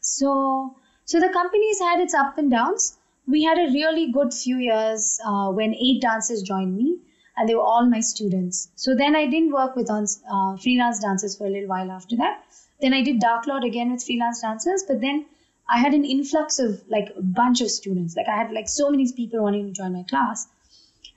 [0.00, 2.96] so so the company's had its up and downs
[3.26, 6.98] we had a really good few years uh, when eight dancers joined me
[7.36, 10.98] and they were all my students so then i didn't work with on, uh, freelance
[11.00, 12.42] dancers for a little while after that
[12.80, 15.24] then i did dark lord again with freelance dancers but then
[15.68, 18.16] I had an influx of like a bunch of students.
[18.16, 20.46] Like I had like so many people wanting to join my class.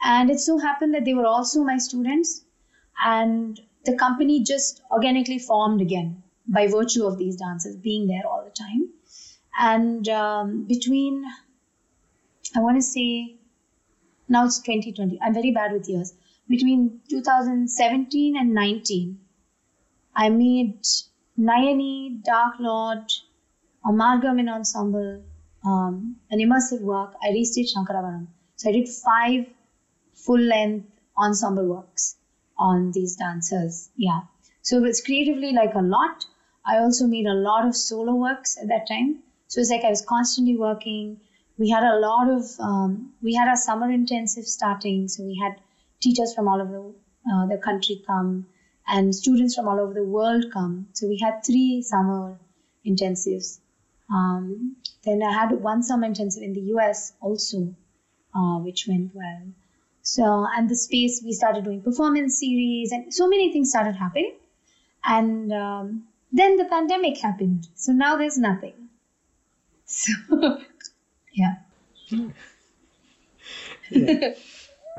[0.06, 2.44] And it so happened that they were also my students.
[3.04, 8.44] And the company just organically formed again by virtue of these dancers being there all
[8.46, 8.89] the time.
[9.60, 11.26] And um, between,
[12.56, 13.38] I want to say,
[14.30, 15.20] now it's 2020.
[15.24, 16.13] I'm very bad with years.
[16.48, 19.20] Between 2017 and 19,
[20.15, 20.84] I made
[21.39, 23.12] Nayani, Dark Lord,
[23.84, 25.24] Amalgam in Ensemble,
[25.65, 27.15] um, an immersive work.
[27.24, 28.28] I restaged Shankaravaram.
[28.56, 29.48] So I did five
[30.26, 32.18] full length ensemble works
[32.58, 33.90] on these dancers.
[33.96, 34.22] Yeah.
[34.62, 36.26] So it's creatively like a lot.
[36.66, 39.20] I also made a lot of solo works at that time.
[39.48, 41.20] So it's like I was constantly working.
[41.58, 45.08] We had a lot of, um, we had a summer intensive starting.
[45.08, 45.62] So we had
[46.02, 48.48] teachers from all over the, uh, the country come
[48.88, 50.88] and students from all over the world come.
[50.94, 52.40] So we had three summer
[52.86, 53.60] intensives.
[54.10, 57.76] Um, then I had one summer intensive in the US also,
[58.34, 59.42] uh, which went well.
[60.06, 64.36] So, and the space, we started doing performance series and so many things started happening.
[65.04, 67.68] And um, then the pandemic happened.
[67.74, 68.74] So now there's nothing.
[69.88, 70.13] So,
[71.34, 71.56] yeah.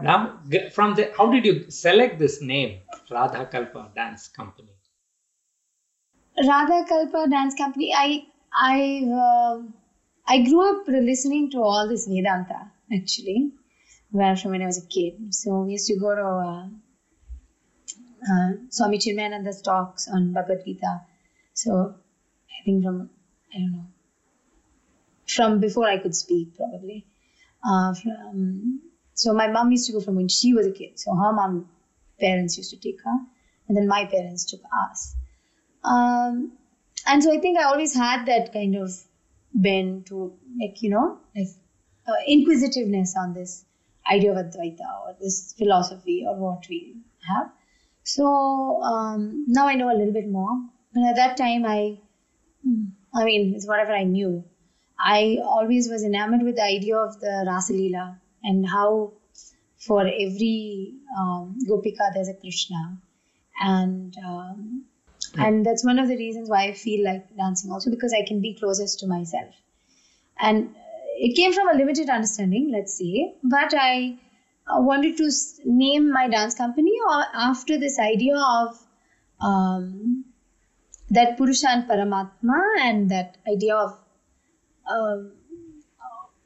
[0.01, 0.40] Now,
[0.73, 4.73] from the how did you select this name, Radha Kalpa Dance Company?
[6.38, 7.92] Radha Kalpa Dance Company.
[7.97, 8.79] I I
[9.27, 9.75] um
[10.27, 13.53] I grew up listening to all this Vedanta actually,
[14.11, 15.35] where from when I was a kid.
[15.35, 16.69] So we used to go to uh,
[18.33, 21.03] uh, Swami Chinmayananda's talks on Bhagavad Gita.
[21.55, 21.95] So
[22.51, 23.11] I think from
[23.55, 23.87] I don't know
[25.27, 27.07] from before I could speak probably.
[27.64, 28.81] Uh, from,
[29.14, 30.99] so my mom used to go from when she was a kid.
[30.99, 31.69] So her mom
[32.21, 33.19] parents used to take her,
[33.69, 35.14] and then my parents took us.
[35.83, 36.53] Um,
[37.07, 38.90] and so I think I always had that kind of
[39.55, 41.49] bend to like you know like
[42.07, 43.64] uh, inquisitiveness on this
[44.11, 46.97] idea of Advaita or this philosophy or what we
[47.29, 47.51] have.
[48.05, 50.57] So um, now I know a little bit more.
[50.95, 51.99] But at that time, I,
[53.14, 54.45] I mean, it's whatever I knew.
[54.99, 59.12] I always was enamored with the idea of the Rasalila and how
[59.79, 62.99] for every um, Gopika there's a Krishna,
[63.61, 64.85] and um,
[65.37, 68.40] and that's one of the reasons why I feel like dancing also because I can
[68.40, 69.55] be closest to myself,
[70.38, 70.75] and
[71.18, 74.18] it came from a limited understanding, let's say, but I
[74.66, 75.31] uh, wanted to
[75.64, 76.92] name my dance company
[77.35, 78.79] after this idea of
[79.40, 80.24] um,
[81.11, 83.98] that Purusha and Paramatma and that idea of
[84.90, 85.16] uh,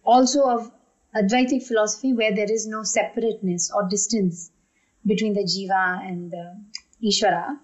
[0.04, 0.70] also of
[1.14, 4.52] Advaitic philosophy where there is no separateness or distance
[5.04, 6.56] between the Jiva and the
[7.02, 7.58] Ishvara.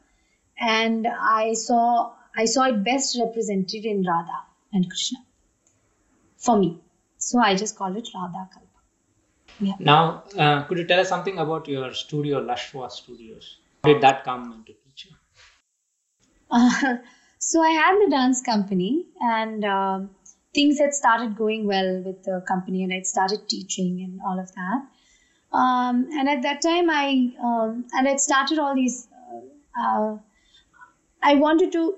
[0.59, 4.41] And I saw I saw it best represented in Radha
[4.73, 5.19] and Krishna
[6.39, 6.81] for me.
[7.27, 8.81] So I just call it Radha Kalpa.
[9.59, 9.73] Yeah.
[9.81, 13.57] Now, uh, could you tell us something about your studio, Lashwa Studios?
[13.83, 15.17] How did that come into picture?
[16.49, 16.99] Uh,
[17.41, 20.01] so I had the dance company, and uh,
[20.55, 24.55] things had started going well with the company, and I'd started teaching and all of
[24.55, 24.87] that.
[25.53, 29.09] Um, and at that time, I um, and I'd started all these.
[29.77, 30.19] Uh,
[31.25, 31.97] I wanted to,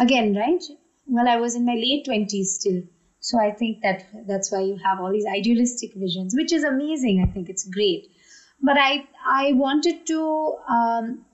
[0.00, 0.62] again, right?
[1.06, 2.84] Well, I was in my late twenties still
[3.28, 7.22] so I think that that's why you have all these idealistic visions, which is amazing.
[7.22, 8.10] I think it's great.
[8.62, 10.20] But I I wanted to
[10.76, 11.26] um,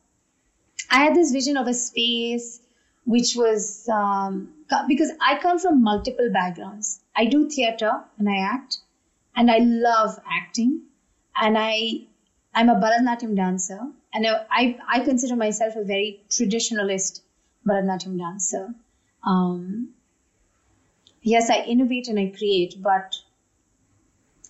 [0.90, 2.61] I had this vision of a space
[3.04, 4.48] which was um,
[4.88, 7.00] because I come from multiple backgrounds.
[7.14, 8.78] I do theater and I act,
[9.37, 10.80] and I love acting,
[11.40, 12.07] and I
[12.54, 13.80] I'm a Bharatanatyam dancer,
[14.12, 17.20] and I I consider myself a very traditionalist
[17.64, 18.74] Bharatanatyam dancer.
[19.22, 19.94] Um,
[21.24, 23.16] yes, I innovate and I create, but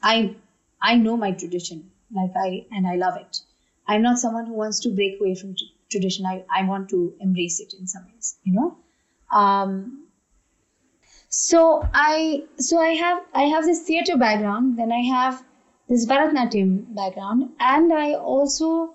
[0.03, 0.37] I
[0.83, 3.41] I know my tradition, like I and I love it.
[3.87, 5.57] I'm not someone who wants to break away from
[5.91, 6.27] tradition.
[6.27, 8.77] I, I want to embrace it in some ways, you know.
[9.31, 10.09] Um,
[11.29, 15.45] so I so I have I have this theater background, then I have
[15.89, 18.95] this Bharatnatyam background, and I also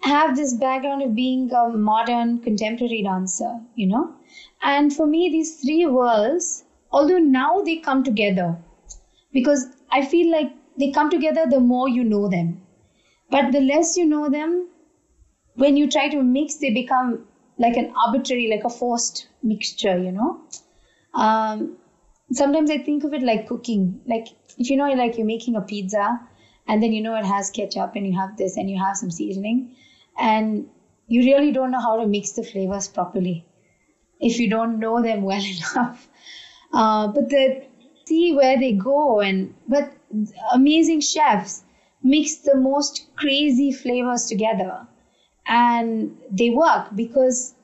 [0.00, 4.14] have this background of being a modern contemporary dancer, you know.
[4.62, 8.56] And for me, these three worlds although now they come together
[9.32, 12.62] because I feel like they come together the more you know them.
[13.30, 14.68] But the less you know them,
[15.54, 17.26] when you try to mix, they become
[17.58, 20.40] like an arbitrary, like a forced mixture, you know.
[21.14, 21.76] Um,
[22.32, 24.00] sometimes I think of it like cooking.
[24.06, 26.20] Like if you know, like you're making a pizza,
[26.66, 29.10] and then you know it has ketchup, and you have this, and you have some
[29.10, 29.76] seasoning,
[30.18, 30.68] and
[31.06, 33.44] you really don't know how to mix the flavors properly
[34.20, 35.42] if you don't know them well
[35.76, 36.08] enough.
[36.72, 37.64] Uh, but the
[38.04, 39.92] see where they go and but
[40.52, 41.62] amazing chefs
[42.02, 44.86] mix the most crazy flavors together.
[45.46, 47.54] And they work because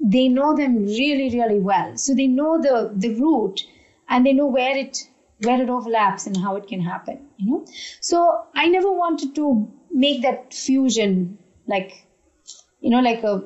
[0.00, 1.96] they know them really really well.
[1.96, 3.64] So they know the the root
[4.08, 5.08] and they know where it
[5.44, 7.66] where it overlaps and how it can happen you know?
[8.00, 12.06] So i never wanted to make that fusion like
[12.80, 13.42] you know like a,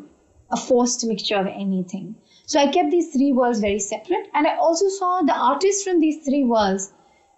[0.51, 4.29] a forced mixture of anything so I kept these three worlds very separate.
[4.33, 6.93] And I also saw the artists from these three worlds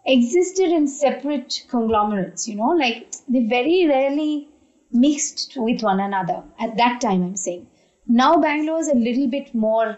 [0.07, 4.49] existed in separate conglomerates, you know, like they very rarely
[4.93, 7.67] mixed with one another at that time, I'm saying.
[8.07, 9.97] Now Bangalore is a little bit more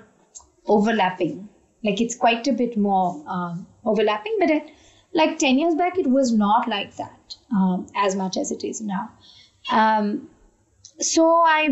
[0.67, 1.49] overlapping.
[1.83, 4.71] Like it's quite a bit more um, overlapping, but it,
[5.13, 8.81] like 10 years back, it was not like that um, as much as it is
[8.81, 9.11] now.
[9.73, 10.29] Um,
[11.01, 11.69] so I,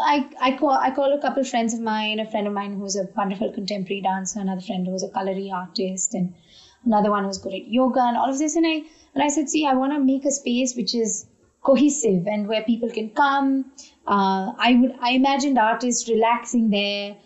[0.00, 2.78] I, I call, I call a couple of friends of mine, a friend of mine
[2.78, 6.34] who's a wonderful contemporary dancer, another friend who's a kalari artist, and
[6.84, 8.56] another one who's good at yoga and all of this.
[8.56, 8.82] And I,
[9.14, 11.26] and I said, see, I want to make a space which is
[11.62, 13.72] cohesive and where people can come.
[14.06, 17.16] Uh, I would, I imagined artists relaxing there,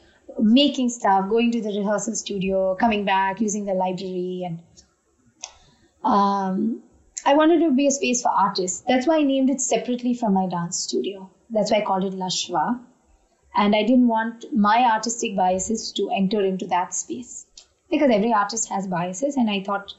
[0.41, 4.59] making stuff, going to the rehearsal studio, coming back, using the library, and
[6.05, 6.83] um,
[7.25, 8.85] I wanted to be a space for artists.
[8.87, 11.31] That's why I named it separately from my dance studio.
[11.51, 12.81] That's why I called it Lashwa.
[13.55, 17.47] And I didn't want my artistic biases to enter into that space
[17.91, 19.37] because every artist has biases.
[19.37, 19.95] And I thought,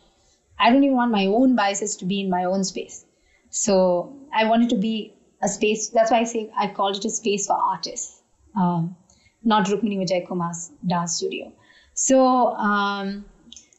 [0.60, 3.06] I don't even want my own biases to be in my own space.
[3.50, 5.90] So I wanted to be a space.
[5.90, 8.22] That's why I say I called it a space for artists,
[8.56, 8.96] um,
[9.44, 11.54] not Rukmini Vijay Kumar's dance studio.
[11.94, 13.26] So, um,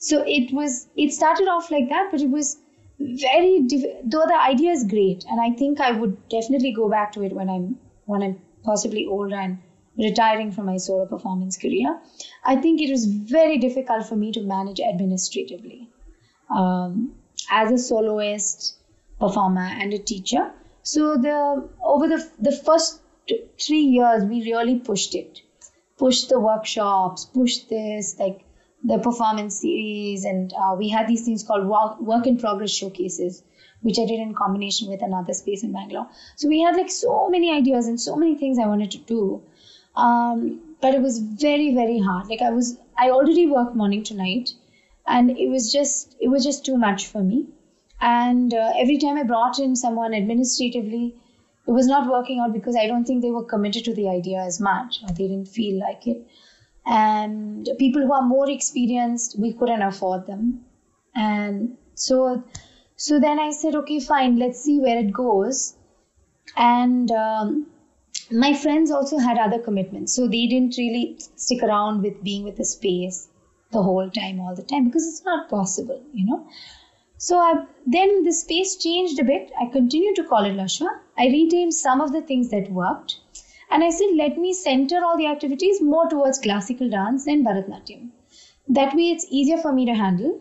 [0.00, 2.56] so it was, it started off like that, but it was
[3.00, 7.12] very diff- though the idea is great and i think i would definitely go back
[7.12, 9.58] to it when i'm when i'm possibly older and
[9.98, 12.00] retiring from my solo performance career.
[12.44, 15.88] I think it was very difficult for me to manage administratively.
[16.50, 17.14] Um,
[17.50, 18.78] as a soloist
[19.18, 20.52] performer and a teacher.
[20.82, 23.00] So the over the the first
[23.60, 25.40] three years, we really pushed it,
[25.98, 28.44] pushed the workshops, pushed this like
[28.84, 33.42] the performance series, and uh, we had these things called work, work in progress showcases,
[33.82, 36.08] which I did in combination with another space in Bangalore.
[36.36, 39.42] So we had like so many ideas and so many things I wanted to do.
[39.96, 42.28] Um, but it was very, very hard.
[42.28, 44.50] Like I was, I already worked morning to night
[45.06, 47.46] and it was just, it was just too much for me.
[48.00, 51.16] And uh, every time I brought in someone administratively,
[51.66, 54.38] it was not working out because I don't think they were committed to the idea
[54.38, 56.26] as much or they didn't feel like it.
[56.88, 60.64] And people who are more experienced, we couldn't afford them.
[61.14, 62.42] And so
[62.96, 65.76] so then I said, okay, fine, let's see where it goes.
[66.56, 67.66] And um,
[68.30, 70.14] my friends also had other commitments.
[70.14, 73.28] So they didn't really stick around with being with the space
[73.70, 76.48] the whole time, all the time, because it's not possible, you know.
[77.18, 79.52] So I, then the space changed a bit.
[79.60, 80.88] I continued to call it Lashwa.
[81.16, 83.20] I retained some of the things that worked.
[83.70, 88.10] And I said, let me center all the activities more towards classical dance than Bharatanatyam.
[88.68, 90.40] That way it's easier for me to handle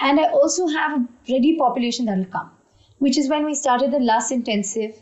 [0.00, 2.50] and I also have a ready population that will come,
[2.98, 4.96] which is when we started the last intensive.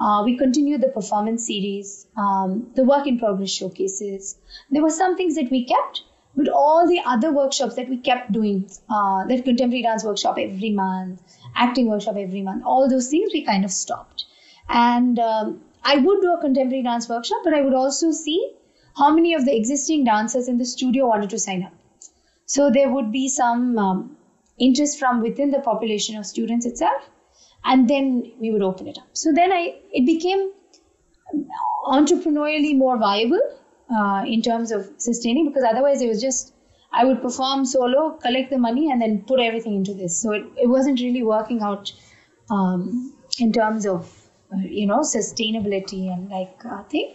[0.00, 4.36] Uh, we continued the performance series, um, the work in progress showcases.
[4.70, 6.02] There were some things that we kept,
[6.34, 10.70] but all the other workshops that we kept doing, uh, that contemporary dance workshop every
[10.70, 11.22] month,
[11.54, 14.24] acting workshop every month, all those things we kind of stopped.
[14.68, 18.54] And um, I would do a contemporary dance workshop, but I would also see
[18.96, 21.72] how many of the existing dancers in the studio wanted to sign up.
[22.46, 24.16] So there would be some um,
[24.58, 27.08] interest from within the population of students itself
[27.64, 30.50] and then we would open it up so then i it became
[31.86, 33.42] entrepreneurially more viable
[33.96, 36.52] uh, in terms of sustaining because otherwise it was just
[36.92, 40.44] i would perform solo collect the money and then put everything into this so it,
[40.56, 41.92] it wasn't really working out
[42.50, 44.10] um, in terms of
[44.60, 47.14] you know sustainability and like uh, thing.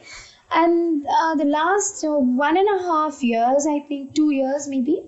[0.52, 5.04] And uh, the last uh, one and a half years i think two years maybe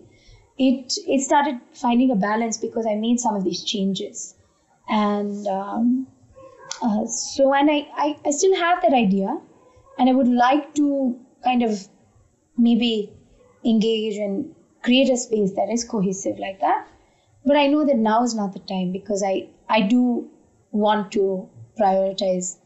[0.58, 4.36] it it started finding a balance because I made some of these changes,
[4.90, 6.08] and um,
[6.82, 9.40] uh, so and I, I I still have that idea,
[9.98, 11.88] and I would like to kind of
[12.58, 13.12] maybe
[13.66, 16.88] engage and create a space that is cohesive like that.
[17.46, 20.30] But I know that now is not the time because I I do
[20.72, 21.50] want to
[21.80, 22.58] prioritize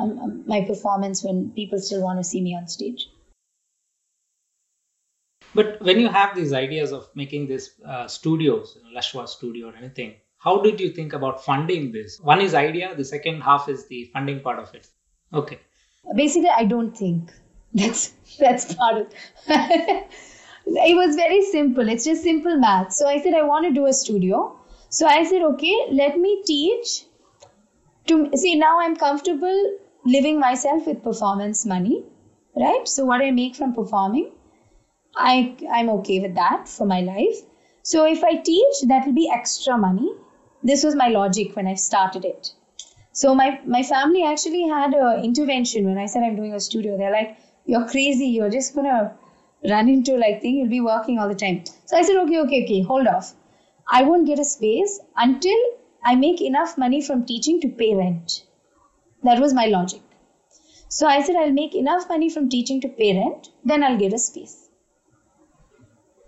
[0.00, 3.08] um, um my performance when people still want to see me on stage.
[5.54, 10.14] But when you have these ideas of making this uh, studios, Lashwa studio or anything,
[10.38, 12.18] how did you think about funding this?
[12.20, 14.88] One is idea, the second half is the funding part of it.
[15.32, 15.60] Okay.
[16.16, 17.30] Basically, I don't think
[17.74, 19.12] that's that's part of.
[19.46, 21.88] it was very simple.
[21.88, 22.92] It's just simple math.
[22.92, 24.58] So I said I want to do a studio.
[24.90, 27.04] So I said, okay, let me teach.
[28.06, 32.04] To see now, I'm comfortable living myself with performance money,
[32.54, 32.86] right?
[32.86, 34.30] So what I make from performing,
[35.16, 37.36] I, I'm okay with that for my life.
[37.82, 40.10] So if I teach, that will be extra money.
[40.62, 42.52] This was my logic when I started it.
[43.12, 46.98] So my, my family actually had an intervention when I said I'm doing a studio.
[46.98, 48.26] They're like, you're crazy.
[48.26, 49.12] You're just to
[49.70, 50.56] run into like thing.
[50.56, 51.64] You'll be working all the time.
[51.86, 53.34] So I said, okay, okay, okay, hold off.
[53.88, 55.56] I won't get a space until
[56.04, 58.44] I make enough money from teaching to pay rent.
[59.22, 60.02] That was my logic.
[60.88, 64.12] So I said, I'll make enough money from teaching to pay rent, then I'll get
[64.12, 64.68] a space.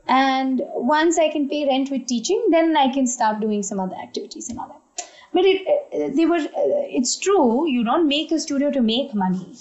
[0.09, 3.97] And once i can pay rent with teaching then i can start doing some other
[3.97, 5.07] activities and all that.
[5.33, 9.57] But it, they were uh, it's true you don't make a studio to make money.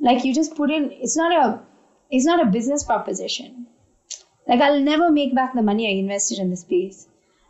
[0.00, 1.60] Like you just put in it's not a
[2.10, 3.66] it's not a business proposition.
[4.48, 7.06] Like i'll never make back the money i invested in the space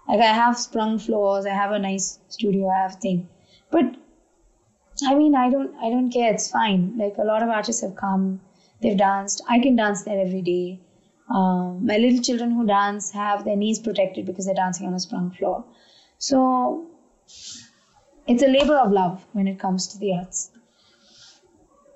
[0.09, 3.29] like i have sprung floors i have a nice studio i have thing
[3.71, 3.85] but
[5.07, 7.95] i mean i don't i don't care it's fine like a lot of artists have
[7.97, 8.41] come
[8.81, 10.79] they've danced i can dance there every day
[11.29, 15.01] um, my little children who dance have their knees protected because they're dancing on a
[15.01, 15.65] sprung floor.
[16.19, 16.87] So
[18.27, 20.51] it's a labor of love when it comes to the arts.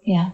[0.02, 0.30] Yeah.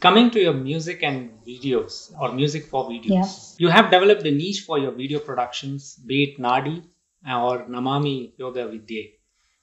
[0.00, 3.66] Coming to your music and videos or music for videos, yeah.
[3.66, 6.82] you have developed a niche for your video productions, be it Nadi
[7.26, 9.04] or Namami Yoga Vidya.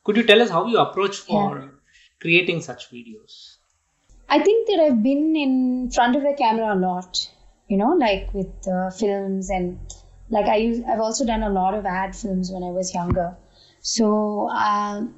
[0.04, 1.68] Could you tell us how you approach for yeah.
[2.20, 3.58] creating such videos?
[4.30, 7.30] I think that I've been in front of the camera a lot
[7.72, 9.80] you know, like with uh, films and
[10.30, 13.38] like I use, I've also done a lot of ad films when I was younger.
[13.80, 15.16] So, um,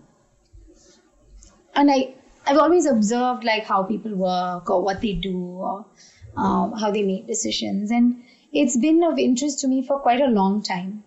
[1.73, 2.13] and I,
[2.45, 5.85] I've always observed like how people work or what they do or
[6.37, 7.89] um, how they make decisions.
[7.89, 11.03] And it's been of interest to me for quite a long time.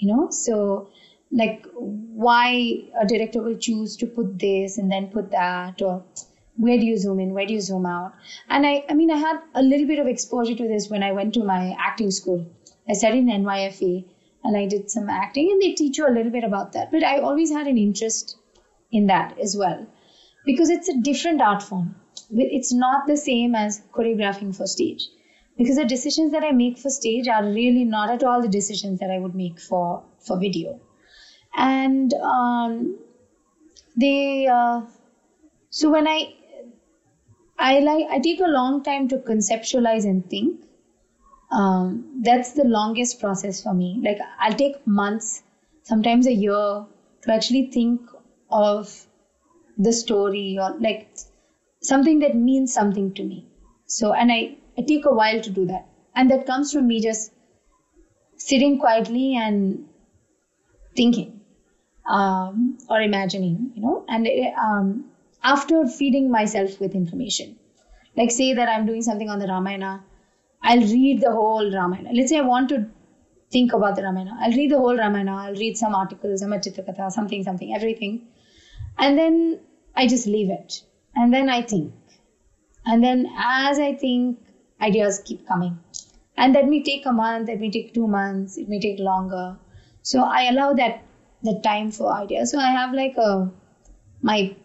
[0.00, 0.30] You know?
[0.30, 0.88] So
[1.30, 2.50] like why
[3.00, 6.04] a director will choose to put this and then put that or
[6.56, 7.32] where do you zoom in?
[7.32, 8.14] Where do you zoom out?
[8.48, 11.12] And i i mean i had a little bit of exposure to this when i
[11.12, 12.46] went to my acting school.
[12.88, 14.04] I studied in NYFA
[14.42, 16.90] and i did some acting and they teach you a little bit about that.
[16.90, 18.36] But i always had an interest
[18.90, 19.86] in that as well
[20.44, 21.94] because it's a different art form.
[22.32, 25.08] It's not the same as choreographing for stage
[25.60, 29.00] because the decisions that i make for stage are really not at all the decisions
[29.00, 30.80] that i would make for for video.
[31.56, 32.98] And um,
[33.96, 34.82] they uh,
[35.70, 36.34] so when i
[37.64, 40.66] i like i take a long time to conceptualize and think.
[41.52, 43.88] Um, that's the longest process for me.
[44.04, 45.42] Like i'll take months
[45.82, 46.86] sometimes a year
[47.22, 48.00] to actually think
[48.50, 48.92] of
[49.78, 51.08] the story or like
[51.82, 53.46] something that means something to me.
[53.86, 57.00] So and i i take a while to do that and that comes from me
[57.00, 57.32] just
[58.36, 59.84] sitting quietly and
[60.96, 61.40] thinking
[62.10, 64.26] um, or imagining, you know, and
[64.58, 65.04] um,
[65.42, 67.56] after feeding myself with information,
[68.16, 70.04] like say that I'm doing something on the Ramayana,
[70.62, 72.10] I'll read the whole Ramayana.
[72.12, 72.86] Let's say I want to
[73.50, 74.36] think about the Ramayana.
[74.40, 75.36] I'll read the whole Ramayana.
[75.36, 76.52] I'll read some articles, some
[77.10, 78.26] something, something, everything.
[78.98, 79.60] And then
[79.94, 80.82] I just leave it.
[81.14, 81.94] And then I think.
[82.84, 84.38] And then as I think,
[84.80, 85.78] ideas keep coming.
[86.36, 89.58] And that may take a month, that may take two months, it may take longer.
[90.02, 91.02] So I allow that
[91.42, 92.50] the time for ideas.
[92.50, 93.50] So I have like a
[94.22, 94.56] my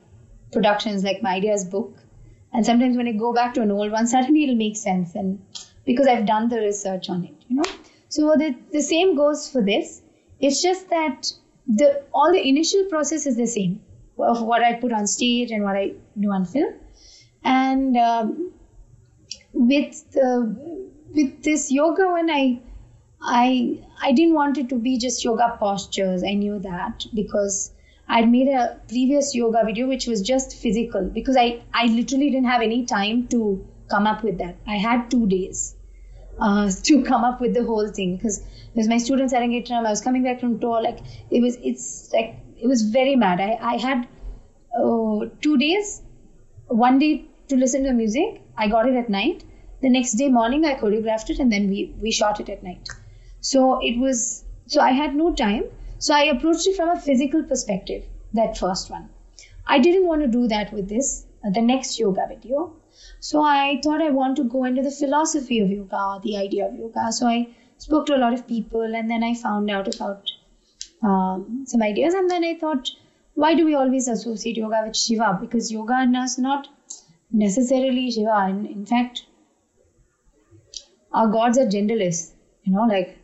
[0.51, 1.97] productions, like my ideas book.
[2.53, 5.15] And sometimes when I go back to an old one, suddenly it'll make sense.
[5.15, 5.45] And
[5.85, 7.69] because I've done the research on it, you know.
[8.09, 10.01] So the, the same goes for this.
[10.39, 11.31] It's just that
[11.67, 13.81] the all the initial process is the same
[14.17, 16.73] of what I put on stage and what I do on film.
[17.43, 18.53] And um,
[19.55, 20.55] with the
[21.13, 22.59] with this yoga when I
[23.21, 26.23] I I didn't want it to be just yoga postures.
[26.23, 27.71] I knew that because
[28.07, 32.45] I'd made a previous yoga video which was just physical because I, I literally didn't
[32.47, 34.57] have any time to come up with that.
[34.67, 35.75] I had two days
[36.39, 38.43] uh, to come up with the whole thing because
[38.73, 40.99] because my students at Arangetram, I was coming back from tour, like
[41.31, 43.39] it was it's like it was very mad.
[43.39, 44.07] I, I had
[44.77, 46.01] uh, two days,
[46.67, 48.41] one day to listen to the music.
[48.57, 49.43] I got it at night.
[49.81, 52.87] The next day morning I choreographed it and then we, we shot it at night.
[53.41, 55.65] So it was, so I had no time.
[55.99, 59.09] So I approached it from a physical perspective, that first one.
[59.67, 62.73] I didn't want to do that with this, uh, the next yoga video.
[63.19, 66.75] So I thought I want to go into the philosophy of yoga, the idea of
[66.75, 67.11] yoga.
[67.11, 70.29] So I spoke to a lot of people and then I found out about
[71.03, 72.13] um, some ideas.
[72.13, 72.89] And then I thought,
[73.33, 75.37] why do we always associate yoga with Shiva?
[75.39, 76.67] Because yoga is not
[77.35, 78.47] necessarily Shiva.
[78.49, 79.25] In, fact,
[81.11, 82.31] our gods are genderless.
[82.63, 83.17] You know, like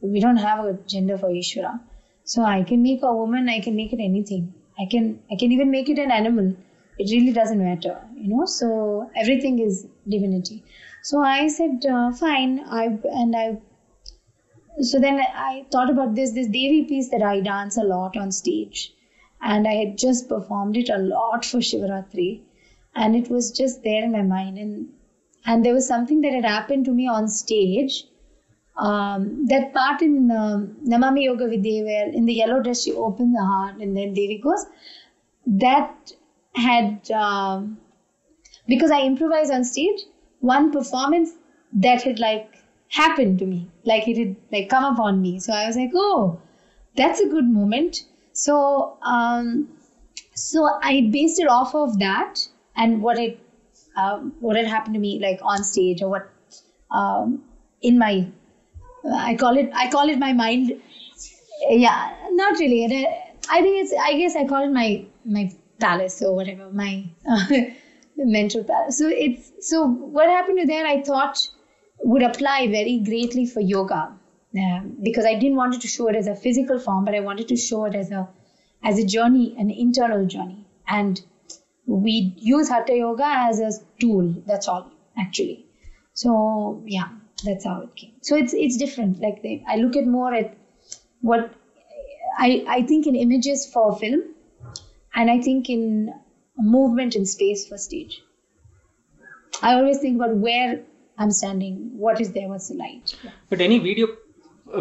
[0.00, 1.80] we don't have a gender for Ishvara.
[2.24, 4.52] So I can make a woman, I can make it anything.
[4.78, 6.54] I can I can even make it an animal.
[6.98, 8.46] It really doesn't matter, you know.
[8.46, 10.64] So everything is divinity.
[11.02, 12.60] So I said uh, fine.
[12.60, 12.84] I
[13.22, 13.58] and I.
[14.80, 18.32] So then I thought about this this Devi piece that I dance a lot on
[18.32, 18.92] stage,
[19.40, 22.42] and I had just performed it a lot for Shivaratri,
[22.96, 24.58] and it was just there in my mind.
[24.58, 24.88] And
[25.44, 28.04] and there was something that had happened to me on stage.
[28.76, 33.34] Um, that part in uh, Namami Yoga Vidya, where in the yellow dress she opens
[33.34, 34.66] the heart and then Devi goes,
[35.46, 36.12] that
[36.54, 37.62] had, uh,
[38.66, 40.00] because I improvise on stage,
[40.40, 41.30] one performance
[41.72, 45.38] that had like happened to me, like it had like come upon me.
[45.38, 46.38] So I was like, oh,
[46.96, 48.04] that's a good moment.
[48.32, 49.68] So, um,
[50.34, 52.46] so I based it off of that
[52.76, 53.38] and what it,
[53.96, 56.30] uh, what had happened to me like on stage or what
[56.90, 57.42] um,
[57.82, 58.28] in my
[59.14, 60.80] I call it I call it my mind.
[61.68, 62.84] Yeah, not really.
[63.50, 67.46] I think it's I guess I call it my my palace or whatever my uh,
[68.16, 68.98] mental palace.
[68.98, 71.48] So it's so what happened to there I thought
[72.00, 74.12] would apply very greatly for yoga
[74.58, 77.48] um, because I didn't want to show it as a physical form, but I wanted
[77.48, 78.28] to show it as a
[78.82, 81.20] as a journey, an internal journey, and
[81.86, 83.70] we use hatha yoga as a
[84.00, 84.34] tool.
[84.46, 85.66] That's all actually.
[86.14, 87.08] So yeah
[87.44, 90.56] that's how it came so it's it's different like they, i look at more at
[91.20, 91.52] what
[92.38, 94.22] i i think in images for film
[95.14, 96.12] and i think in
[96.56, 98.22] movement in space for stage
[99.62, 100.80] i always think about where
[101.18, 103.30] i'm standing what is there what's the light yeah.
[103.50, 104.08] but any video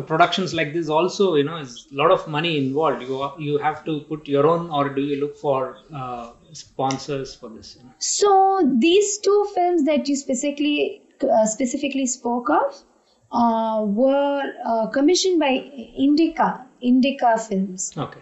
[0.02, 3.84] productions like this also you know is a lot of money involved you you have
[3.86, 7.94] to put your own or do you look for uh, sponsors for this you know?
[8.00, 12.84] so these two films that you specifically uh, specifically spoke of
[13.32, 15.52] uh, were uh, commissioned by
[15.98, 17.92] Indica, Indica Films.
[17.98, 18.22] Okay.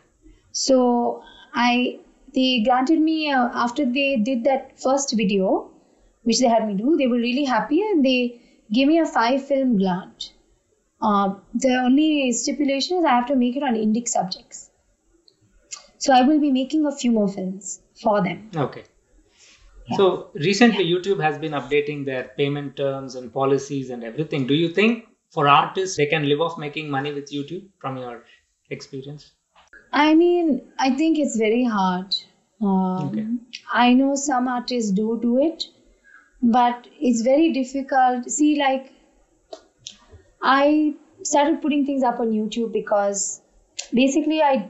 [0.51, 1.99] So I
[2.33, 5.71] they granted me uh, after they did that first video,
[6.23, 6.97] which they had me do.
[6.97, 10.33] They were really happy and they gave me a five film grant.
[11.03, 14.69] Uh, the only stipulation is I have to make it on Indic subjects.
[15.97, 18.49] So I will be making a few more films for them.
[18.55, 18.83] Okay.
[19.89, 19.97] Yeah.
[19.97, 24.47] So recently, YouTube has been updating their payment terms and policies and everything.
[24.47, 28.23] Do you think for artists they can live off making money with YouTube from your
[28.69, 29.31] experience?
[29.91, 32.15] I mean, I think it's very hard.
[32.61, 33.27] Um, Okay.
[33.73, 35.65] I know some artists do do it,
[36.41, 38.29] but it's very difficult.
[38.29, 38.91] See, like,
[40.43, 43.41] I started putting things up on YouTube because
[43.93, 44.69] basically, I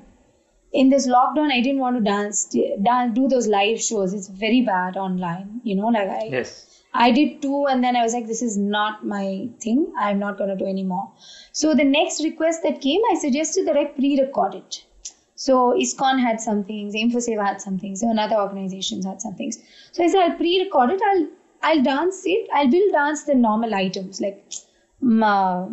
[0.71, 4.13] in this lockdown, I didn't want to dance, dance, do those live shows.
[4.13, 5.87] It's very bad online, you know.
[5.87, 6.81] Like I, Yes.
[6.93, 9.91] I did two, and then I was like, this is not my thing.
[9.99, 11.11] I'm not going to do anymore.
[11.51, 14.83] So the next request that came, I suggested that I pre-record it.
[15.35, 19.57] So ISKCON had some things, Infoseva had some things, and other organizations had some things.
[19.91, 21.01] So I said I'll pre-record it.
[21.11, 21.27] I'll
[21.63, 22.47] I'll dance it.
[22.53, 24.43] I will dance the normal items like
[25.03, 25.67] ma,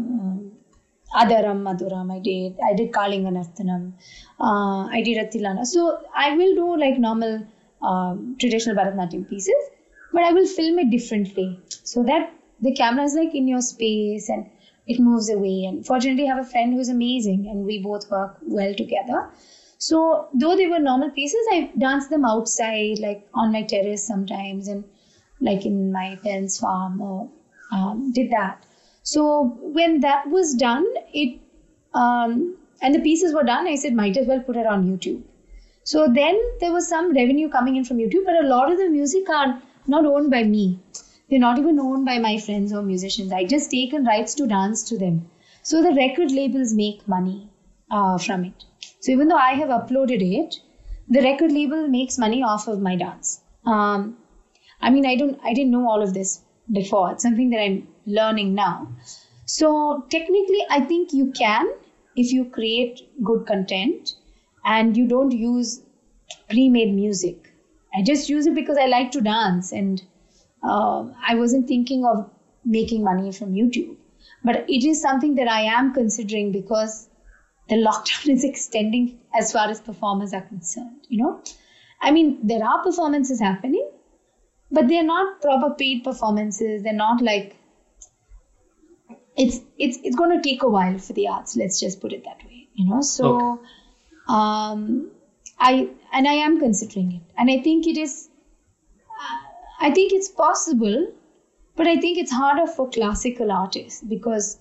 [1.14, 2.12] Adharam Madhuram.
[2.12, 2.58] I did.
[2.62, 3.92] I did Kalinga Nartanam.
[4.38, 5.64] Uh, I did a Tillana.
[5.66, 7.46] So I will do like normal
[7.82, 9.70] um, traditional Bharatanatyam pieces,
[10.12, 14.28] but I will film it differently so that the camera is like in your space
[14.28, 14.46] and
[14.86, 15.64] it moves away.
[15.64, 19.30] And fortunately, I have a friend who's amazing, and we both work well together.
[19.78, 24.68] So though they were normal pieces, I danced them outside, like on my terrace sometimes,
[24.68, 24.84] and
[25.40, 27.28] like in my parents' farm, or
[27.72, 28.64] um, did that.
[29.02, 31.40] So when that was done, it
[31.94, 35.22] um, and the pieces were done, I said might as well put it on YouTube.
[35.84, 38.88] So then there was some revenue coming in from YouTube, but a lot of the
[38.88, 40.78] music are not owned by me.
[41.28, 43.32] They're not even owned by my friends or musicians.
[43.32, 45.30] I just taken rights to dance to them.
[45.62, 47.48] So the record labels make money
[47.90, 48.64] uh, from it.
[49.00, 50.56] So even though I have uploaded it,
[51.08, 53.40] the record label makes money off of my dance.
[53.64, 54.16] Um,
[54.80, 56.40] I mean, I don't, I didn't know all of this
[56.72, 57.12] before.
[57.12, 58.88] It's something that I'm learning now.
[59.44, 61.72] So technically, I think you can
[62.16, 64.14] if you create good content
[64.64, 65.82] and you don't use
[66.48, 67.52] pre-made music.
[67.94, 70.02] I just use it because I like to dance and
[70.62, 72.30] uh, I wasn't thinking of
[72.64, 73.96] making money from YouTube.
[74.44, 77.08] But it is something that I am considering because
[77.68, 81.06] the lockdown is extending as far as performers are concerned.
[81.08, 81.42] You know,
[82.00, 83.88] I mean, there are performances happening,
[84.70, 86.82] but they're not proper paid performances.
[86.82, 87.56] They're not like
[89.36, 91.56] it's it's it's going to take a while for the arts.
[91.56, 92.68] Let's just put it that way.
[92.74, 93.60] You know, so
[94.28, 95.10] um,
[95.58, 98.28] I and I am considering it, and I think it is.
[99.80, 101.12] I think it's possible,
[101.76, 104.58] but I think it's harder for classical artists because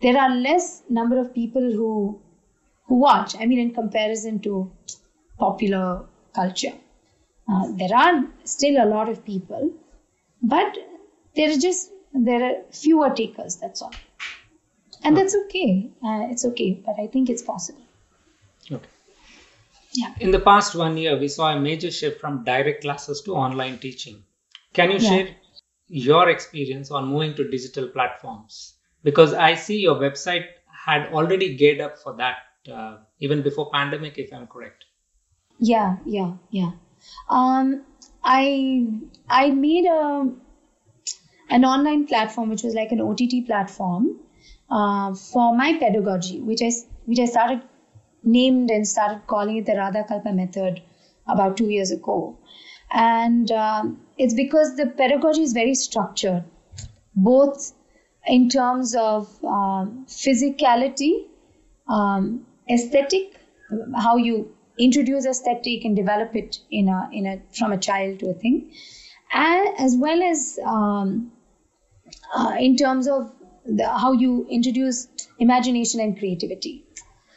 [0.00, 2.20] there are less number of people who
[2.86, 3.36] who watch.
[3.38, 4.70] I mean, in comparison to
[5.38, 6.74] popular culture,
[7.48, 9.72] uh, there are still a lot of people,
[10.42, 10.78] but
[11.36, 13.56] there are just there are fewer takers.
[13.56, 13.94] That's all,
[15.04, 15.90] and that's okay.
[16.02, 17.82] Uh, it's okay, but I think it's possible.
[18.70, 18.88] Okay.
[19.92, 20.14] Yeah.
[20.20, 23.78] In the past one year, we saw a major shift from direct classes to online
[23.78, 24.24] teaching.
[24.72, 25.08] Can you Yeah.
[25.08, 25.36] share
[25.88, 28.78] your experience on moving to digital platforms?
[29.02, 30.46] Because I see your website
[30.86, 32.38] had already geared up for that
[32.70, 34.86] uh, even before pandemic, if I'm correct.
[35.58, 36.72] Yeah, yeah, yeah.
[37.28, 37.84] Um,
[38.24, 38.86] I
[39.28, 40.30] I made a
[41.50, 44.20] an online platform which was like an OTT platform
[44.70, 46.70] uh, for my pedagogy, which I
[47.06, 47.62] which I started
[48.22, 50.82] named and started calling it the Radha Kalpa method
[51.26, 52.38] about two years ago,
[52.92, 56.44] and um, it's because the pedagogy is very structured,
[57.14, 57.72] both
[58.26, 61.26] in terms of um, physicality,
[61.88, 63.36] um, aesthetic,
[63.96, 68.30] how you introduce aesthetic and develop it in a in a from a child to
[68.30, 68.72] a thing,
[69.32, 71.32] and as well as um,
[72.34, 73.32] uh, in terms of
[73.66, 75.08] the, how you introduce
[75.38, 76.84] imagination and creativity.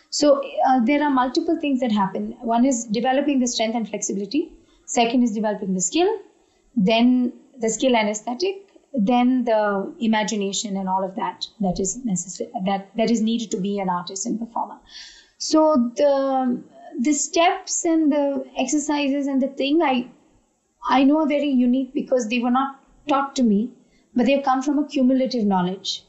[0.09, 2.37] So uh, there are multiple things that happen.
[2.41, 4.53] One is developing the strength and flexibility.
[4.85, 6.07] Second is developing the skill.
[6.75, 8.61] Then the skill and aesthetic.
[8.93, 13.57] Then the imagination and all of that that is necessary that that is needed to
[13.57, 14.79] be an artist and performer.
[15.37, 16.63] So the
[16.99, 20.07] the steps and the exercises and the thing I
[20.87, 23.71] I know are very unique because they were not taught to me,
[24.15, 26.03] but they come from a cumulative knowledge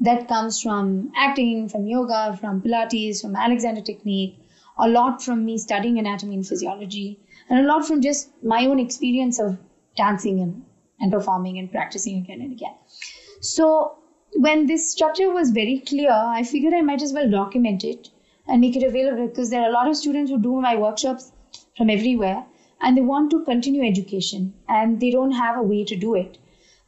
[0.00, 4.38] that comes from acting, from yoga, from Pilates, from Alexander Technique,
[4.78, 8.80] a lot from me studying anatomy and physiology, and a lot from just my own
[8.80, 9.58] experience of
[9.96, 10.64] dancing and,
[10.98, 12.74] and performing and practicing again and again.
[13.40, 13.98] So
[14.34, 18.08] when this structure was very clear, I figured I might as well document it
[18.46, 21.32] and make it available because there are a lot of students who do my workshops
[21.76, 22.44] from everywhere
[22.80, 26.38] and they want to continue education and they don't have a way to do it.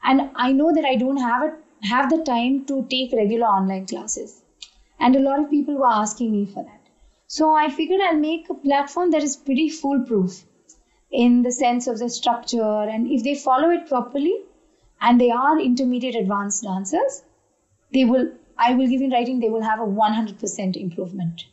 [0.03, 4.43] And I know that I don't have have the time to take regular online classes.
[4.99, 6.81] And a lot of people were asking me for that.
[7.27, 10.45] So I figured I'll make a platform that is pretty foolproof
[11.11, 12.83] in the sense of the structure.
[12.95, 14.37] And if they follow it properly
[15.01, 17.23] and they are intermediate advanced dancers,
[17.93, 21.45] they will, I will give in writing, they will have a 100% improvement.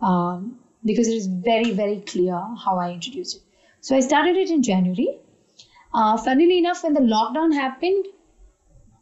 [0.00, 3.42] Um, because it is very, very clear how I introduced it.
[3.80, 5.18] So I started it in January.
[5.92, 8.06] Uh, funnily enough, when the lockdown happened,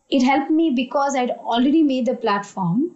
[0.09, 2.95] it helped me because I'd already made the platform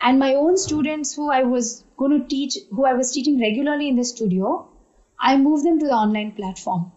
[0.00, 3.88] and my own students who I was going to teach, who I was teaching regularly
[3.88, 4.68] in the studio,
[5.18, 6.92] I moved them to the online platform.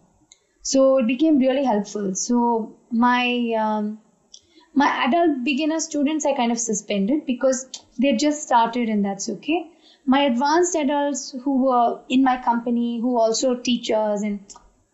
[0.62, 2.14] So it became really helpful.
[2.14, 4.00] So my um,
[4.74, 7.68] my adult beginner students I kind of suspended because
[7.98, 9.70] they just started and that's okay.
[10.06, 14.40] My advanced adults who were in my company, who also teachers and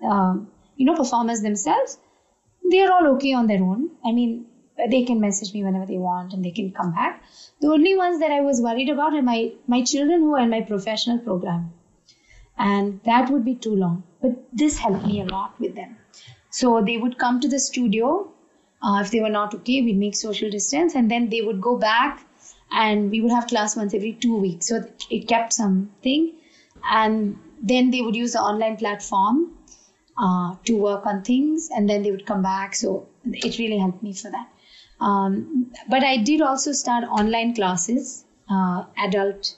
[0.02, 1.98] um, you know performers themselves,
[2.70, 3.90] they are all okay on their own.
[4.04, 4.46] I mean,
[4.90, 7.22] they can message me whenever they want and they can come back.
[7.60, 10.50] The only ones that I was worried about are my, my children who are in
[10.50, 11.72] my professional program.
[12.58, 14.04] And that would be too long.
[14.20, 15.96] But this helped me a lot with them.
[16.50, 18.32] So they would come to the studio.
[18.86, 21.76] Uh, if they were not okay, we'd make social distance and then they would go
[21.76, 22.24] back
[22.70, 24.68] and we would have class once every two weeks.
[24.68, 26.32] So it kept something.
[26.88, 29.58] And then they would use the online platform
[30.16, 32.76] uh, to work on things and then they would come back.
[32.76, 34.48] So it really helped me for that.
[35.00, 39.56] Um, but I did also start online classes, uh, adult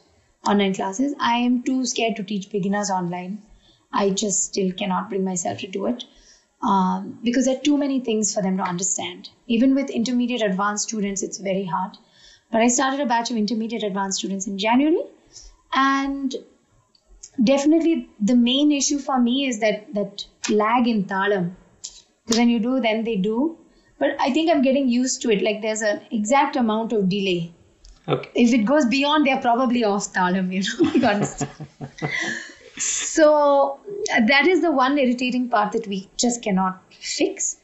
[0.48, 1.14] online classes.
[1.20, 3.42] I am too scared to teach beginners online.
[3.92, 6.04] I just still cannot bring myself to do it
[6.62, 9.30] um, because there are too many things for them to understand.
[9.46, 11.96] Even with intermediate advanced students, it's very hard.
[12.50, 15.02] But I started a batch of intermediate advanced students in January,
[15.72, 16.34] and
[17.42, 21.54] definitely the main issue for me is that that lag in talam.
[22.24, 23.58] Because when you do, then they do
[23.98, 25.42] but I think I'm getting used to it.
[25.42, 27.52] Like there's an exact amount of delay.
[28.06, 28.30] Okay.
[28.34, 31.88] If it goes beyond, they're probably off talam, you know.
[32.78, 33.80] so
[34.26, 37.56] that is the one irritating part that we just cannot fix.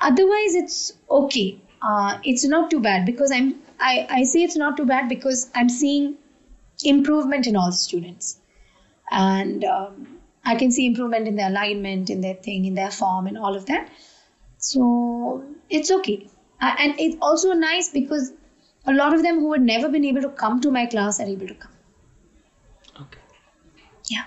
[0.00, 1.60] Otherwise, it's okay.
[1.82, 3.54] Uh, it's not too bad because I'm.
[3.80, 6.16] I, I say it's not too bad because I'm seeing
[6.82, 8.38] improvement in all the students,
[9.10, 13.26] and um, I can see improvement in their alignment, in their thing, in their form,
[13.26, 13.88] and all of that.
[14.58, 16.28] So it's okay.
[16.60, 18.32] And it's also nice because
[18.84, 21.26] a lot of them who had never been able to come to my class are
[21.26, 21.70] able to come.
[23.00, 23.20] Okay.
[24.10, 24.24] Yeah.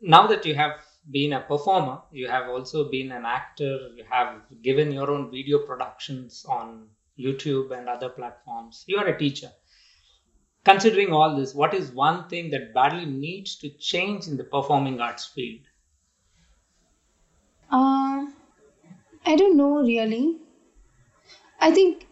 [0.00, 0.80] Now that you have
[1.10, 5.58] been a performer, you have also been an actor, you have given your own video
[5.58, 6.88] productions on
[7.18, 9.50] YouTube and other platforms, you are a teacher.
[10.64, 15.00] Considering all this, what is one thing that badly needs to change in the performing
[15.00, 15.62] arts field?
[17.70, 18.26] Uh,
[19.26, 20.36] I don't know really.
[21.60, 22.06] I think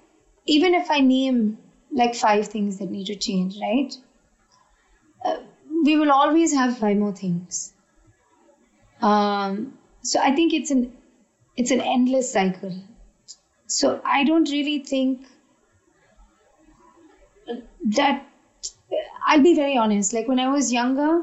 [0.46, 1.58] even if I name
[1.92, 3.94] like five things that need to change, right?
[5.24, 5.36] Uh,
[5.84, 7.72] we will always have five more things.
[9.00, 10.92] Um, so I think it's an
[11.56, 12.74] it's an endless cycle.
[13.66, 15.26] So I don't really think
[17.96, 18.26] that
[19.26, 20.12] I'll be very honest.
[20.12, 21.22] Like when I was younger,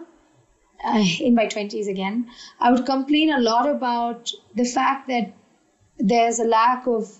[0.83, 5.33] uh, in my 20s again, I would complain a lot about the fact that
[5.97, 7.11] there's a lack of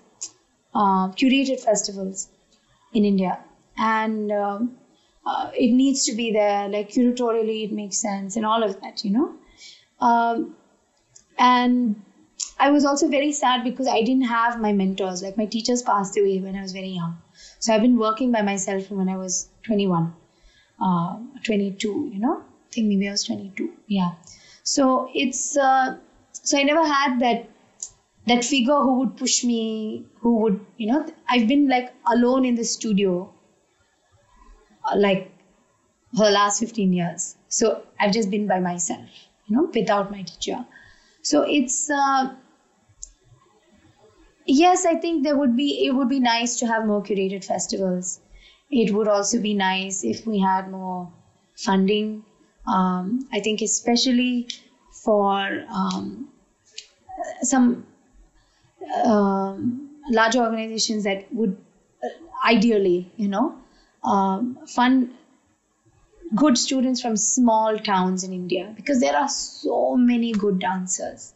[0.74, 2.30] uh, curated festivals
[2.94, 3.40] in India,
[3.78, 4.78] and um,
[5.26, 6.70] uh, it needs to be there.
[6.70, 9.36] Like curatorially, it makes sense, and all of that, you know.
[10.08, 10.56] Um,
[11.40, 12.02] and
[12.60, 15.24] I was also very sad because I didn't have my mentors.
[15.24, 17.18] Like my teachers passed away when I was very young,
[17.60, 20.14] so I've been working by myself from when I was 21,
[20.82, 22.12] uh, 22.
[22.14, 23.72] You know, I think maybe I was 22.
[23.88, 24.12] Yeah.
[24.64, 25.98] So it's uh,
[26.34, 27.50] so I never had that
[28.28, 32.56] that figure who would push me, who would, you know, I've been like alone in
[32.56, 33.34] the studio,
[34.90, 35.32] uh, like
[36.16, 37.36] for the last 15 years.
[37.50, 39.10] So I've just been by myself,
[39.46, 40.66] you know, without my teacher.
[41.22, 42.36] So it's, uh,
[44.46, 48.22] yes, I think there would be, it would be nice to have more curated festivals.
[48.70, 51.12] It would also be nice if we had more
[51.56, 52.26] funding.
[52.66, 54.48] Um, I think especially
[55.04, 56.30] for um,
[57.42, 57.86] some
[59.06, 61.58] um, large organizations that would
[62.04, 62.08] uh,
[62.48, 63.58] ideally, you know,
[64.04, 65.16] um, fund
[66.36, 71.34] good students from small towns in India because there are so many good dancers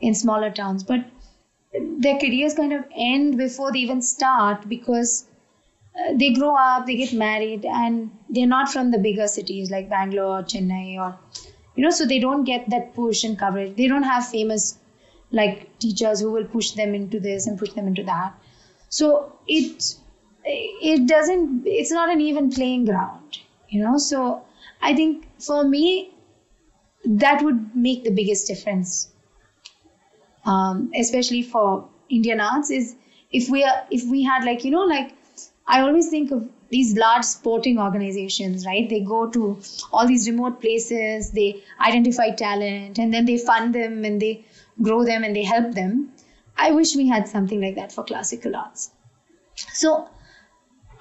[0.00, 1.04] in smaller towns, but
[1.98, 5.26] their careers kind of end before they even start because
[5.98, 9.88] uh, they grow up, they get married, and they're not from the bigger cities like
[9.88, 11.18] Bangalore or Chennai or,
[11.74, 13.76] you know, so they don't get that push and coverage.
[13.76, 14.78] They don't have famous
[15.30, 18.34] like teachers who will push them into this and push them into that.
[18.88, 19.96] So it
[20.44, 21.66] it doesn't.
[21.66, 23.38] It's not an even playing ground,
[23.68, 23.98] you know.
[23.98, 24.44] So
[24.82, 26.14] I think for me,
[27.04, 29.08] that would make the biggest difference,
[30.44, 32.70] um, especially for Indian arts.
[32.70, 32.96] Is
[33.30, 35.12] if we are if we had like you know like
[35.66, 38.88] I always think of these large sporting organizations, right?
[38.88, 39.60] They go to
[39.92, 44.44] all these remote places, they identify talent, and then they fund them and they
[44.82, 46.12] grow them and they help them.
[46.56, 48.90] I wish we had something like that for classical arts.
[49.54, 50.08] So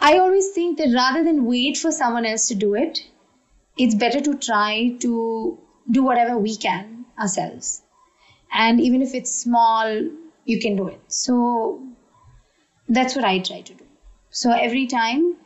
[0.07, 2.99] I always think that rather than wait for someone else to do it,
[3.75, 5.57] it's better to try to
[5.89, 7.81] do whatever we can ourselves.
[8.51, 9.87] And even if it's small,
[10.45, 11.01] you can do it.
[11.07, 11.81] So
[12.87, 13.83] that's what I try to do.
[14.29, 15.37] So every time,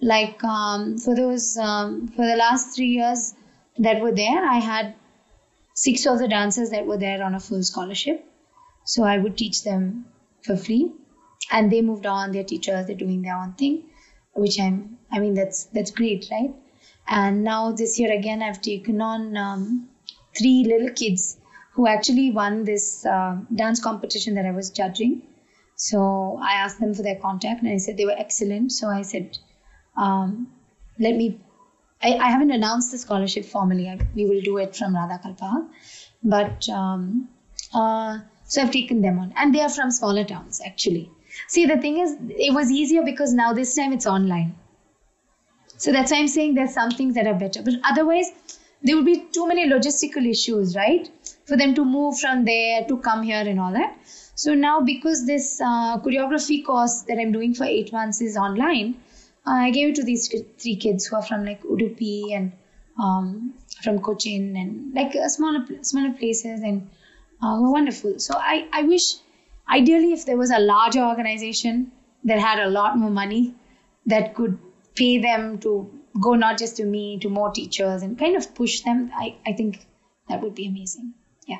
[0.00, 3.32] like um, for those um, for the last three years
[3.78, 4.94] that were there, I had
[5.74, 8.22] six of the dancers that were there on a full scholarship.
[8.84, 10.04] So I would teach them
[10.44, 10.92] for free,
[11.50, 12.32] and they moved on.
[12.32, 12.86] They're teachers.
[12.86, 13.84] They're doing their own thing,
[14.34, 14.98] which I'm.
[15.10, 16.54] I mean, that's that's great, right?
[17.08, 19.88] And now this year again, I've taken on um,
[20.36, 21.38] three little kids
[21.72, 25.22] who actually won this uh, dance competition that I was judging.
[25.76, 28.72] So I asked them for their contact and I said they were excellent.
[28.72, 29.38] So I said,
[29.96, 30.52] um,
[30.98, 31.40] let me,
[32.02, 33.88] I, I, haven't announced the scholarship formally.
[33.88, 35.66] I, we will do it from Radha Kalpa.
[36.22, 37.28] But um,
[37.74, 39.32] uh, so I've taken them on.
[39.36, 41.10] And they are from smaller towns actually.
[41.48, 44.54] See, the thing is, it was easier because now this time it's online.
[45.76, 47.62] So that's why I'm saying there's some things that are better.
[47.62, 48.30] But otherwise,
[48.82, 51.10] there would be too many logistical issues, right?
[51.46, 53.96] For them to move from there to come here and all that.
[54.34, 58.96] So now, because this uh, choreography course that I'm doing for eight months is online,
[59.46, 60.28] uh, I gave it to these
[60.58, 62.52] three kids who are from like Udupi and
[63.00, 66.88] um, from Cochin and like uh, smaller smaller places and
[67.42, 68.18] uh, who are wonderful.
[68.18, 69.14] So I, I wish,
[69.72, 71.92] ideally, if there was a larger organization
[72.24, 73.54] that had a lot more money
[74.06, 74.58] that could
[74.94, 78.80] pay them to go not just to me, to more teachers and kind of push
[78.82, 79.86] them, I, I think
[80.28, 81.14] that would be amazing.
[81.46, 81.58] Yeah.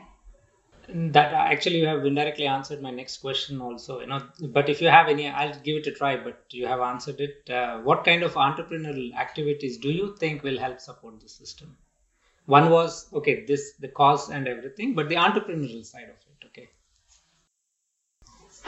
[1.16, 4.20] that actually you have indirectly answered my next question also you know
[4.56, 7.50] but if you have any i'll give it a try but you have answered it.
[7.58, 11.76] Uh, what kind of entrepreneurial activities do you think will help support the system?
[12.46, 16.21] One was okay this the cause and everything but the entrepreneurial side of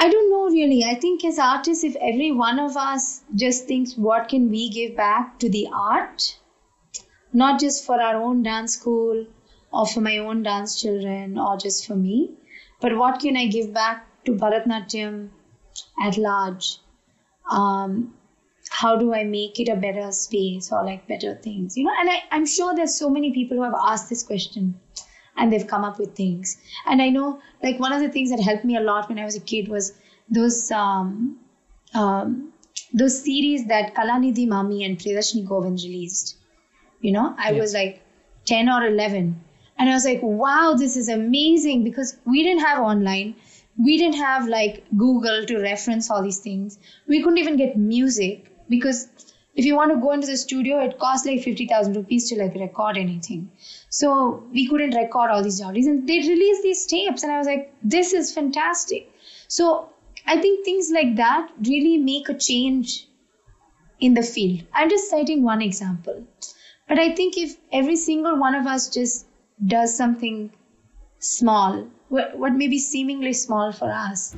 [0.05, 3.09] i don't know really i think as artists if every one of us
[3.45, 6.31] just thinks what can we give back to the art
[7.35, 9.27] not just for our own dance school
[9.75, 12.31] or for my own dance children or just for me.
[12.81, 15.31] But what can I give back to Bharatnatyam
[16.01, 16.79] at large?
[17.51, 18.15] Um,
[18.71, 21.77] how do I make it a better space or like better things?
[21.77, 24.79] You know, and I, I'm sure there's so many people who have asked this question
[25.37, 26.57] and they've come up with things.
[26.87, 29.25] And I know like one of the things that helped me a lot when I
[29.25, 29.93] was a kid was
[30.29, 31.39] those um,
[31.95, 32.53] um,
[32.93, 36.37] those series that Kalanidhi Mami and Priyadarshini Govind released.
[37.01, 38.01] You know, I was like
[38.47, 39.41] 10 or 11
[39.79, 43.35] and I was like, wow, this is amazing because we didn't have online.
[43.77, 46.79] We didn't have like Google to reference all these things.
[47.09, 49.09] We couldn't even get music because
[49.57, 52.55] if you want to go into the studio, it costs like 50,000 rupees to like
[52.55, 53.51] record anything.
[53.89, 57.47] So we couldn't record all these jollies and they released these tapes and I was
[57.47, 59.11] like, this is fantastic.
[59.49, 59.91] So
[60.27, 63.07] I think things like that really make a change
[64.01, 64.65] in the field.
[64.73, 66.25] I'm just citing one example.
[66.89, 69.27] But I think if every single one of us just
[69.65, 70.51] does something
[71.21, 74.35] small, what, what may be seemingly small for us,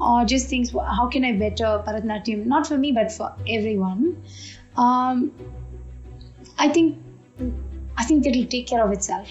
[0.00, 2.46] or just thinks, how can I better Bharatanatyam?
[2.46, 4.22] Not for me, but for everyone.
[4.76, 5.32] Um,
[6.58, 6.98] I think
[7.96, 9.28] I think it'll take care of itself.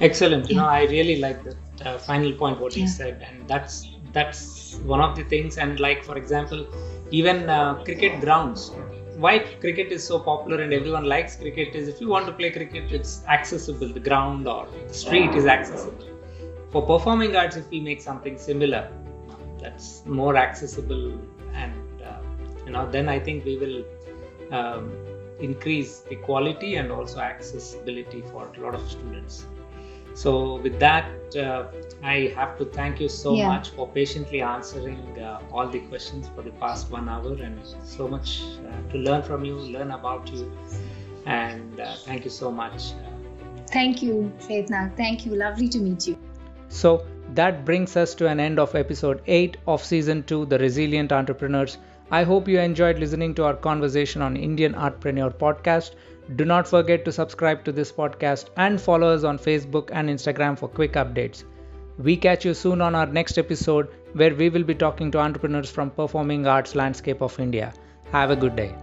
[0.00, 0.48] Excellent.
[0.50, 2.82] You know, I really like the uh, final point what yeah.
[2.82, 5.58] you said, and that's that's one of the things.
[5.58, 6.66] And like for example,
[7.10, 8.70] even uh, cricket grounds
[9.16, 12.50] why cricket is so popular and everyone likes cricket is if you want to play
[12.50, 13.88] cricket, it's accessible.
[13.88, 16.06] The ground or the street is accessible.
[16.70, 18.90] For performing arts, if we make something similar,
[19.64, 21.18] that's more accessible,
[21.54, 22.20] and uh,
[22.66, 23.84] you know, then I think we will
[24.52, 24.92] um,
[25.40, 29.46] increase the quality and also accessibility for a lot of students.
[30.14, 31.64] So, with that, uh,
[32.02, 33.48] I have to thank you so yeah.
[33.48, 38.06] much for patiently answering uh, all the questions for the past one hour and so
[38.06, 40.52] much uh, to learn from you, learn about you.
[41.26, 42.92] And uh, thank you so much.
[43.72, 44.96] Thank you, Shwetna.
[44.96, 45.34] Thank you.
[45.34, 46.16] Lovely to meet you.
[46.68, 47.04] So,
[47.34, 51.78] that brings us to an end of episode 8 of season 2 The Resilient Entrepreneurs.
[52.10, 55.94] I hope you enjoyed listening to our conversation on Indian Artpreneur podcast.
[56.36, 60.58] Do not forget to subscribe to this podcast and follow us on Facebook and Instagram
[60.58, 61.44] for quick updates.
[61.98, 65.70] We catch you soon on our next episode where we will be talking to entrepreneurs
[65.70, 67.72] from performing arts landscape of India.
[68.12, 68.74] Have a good day.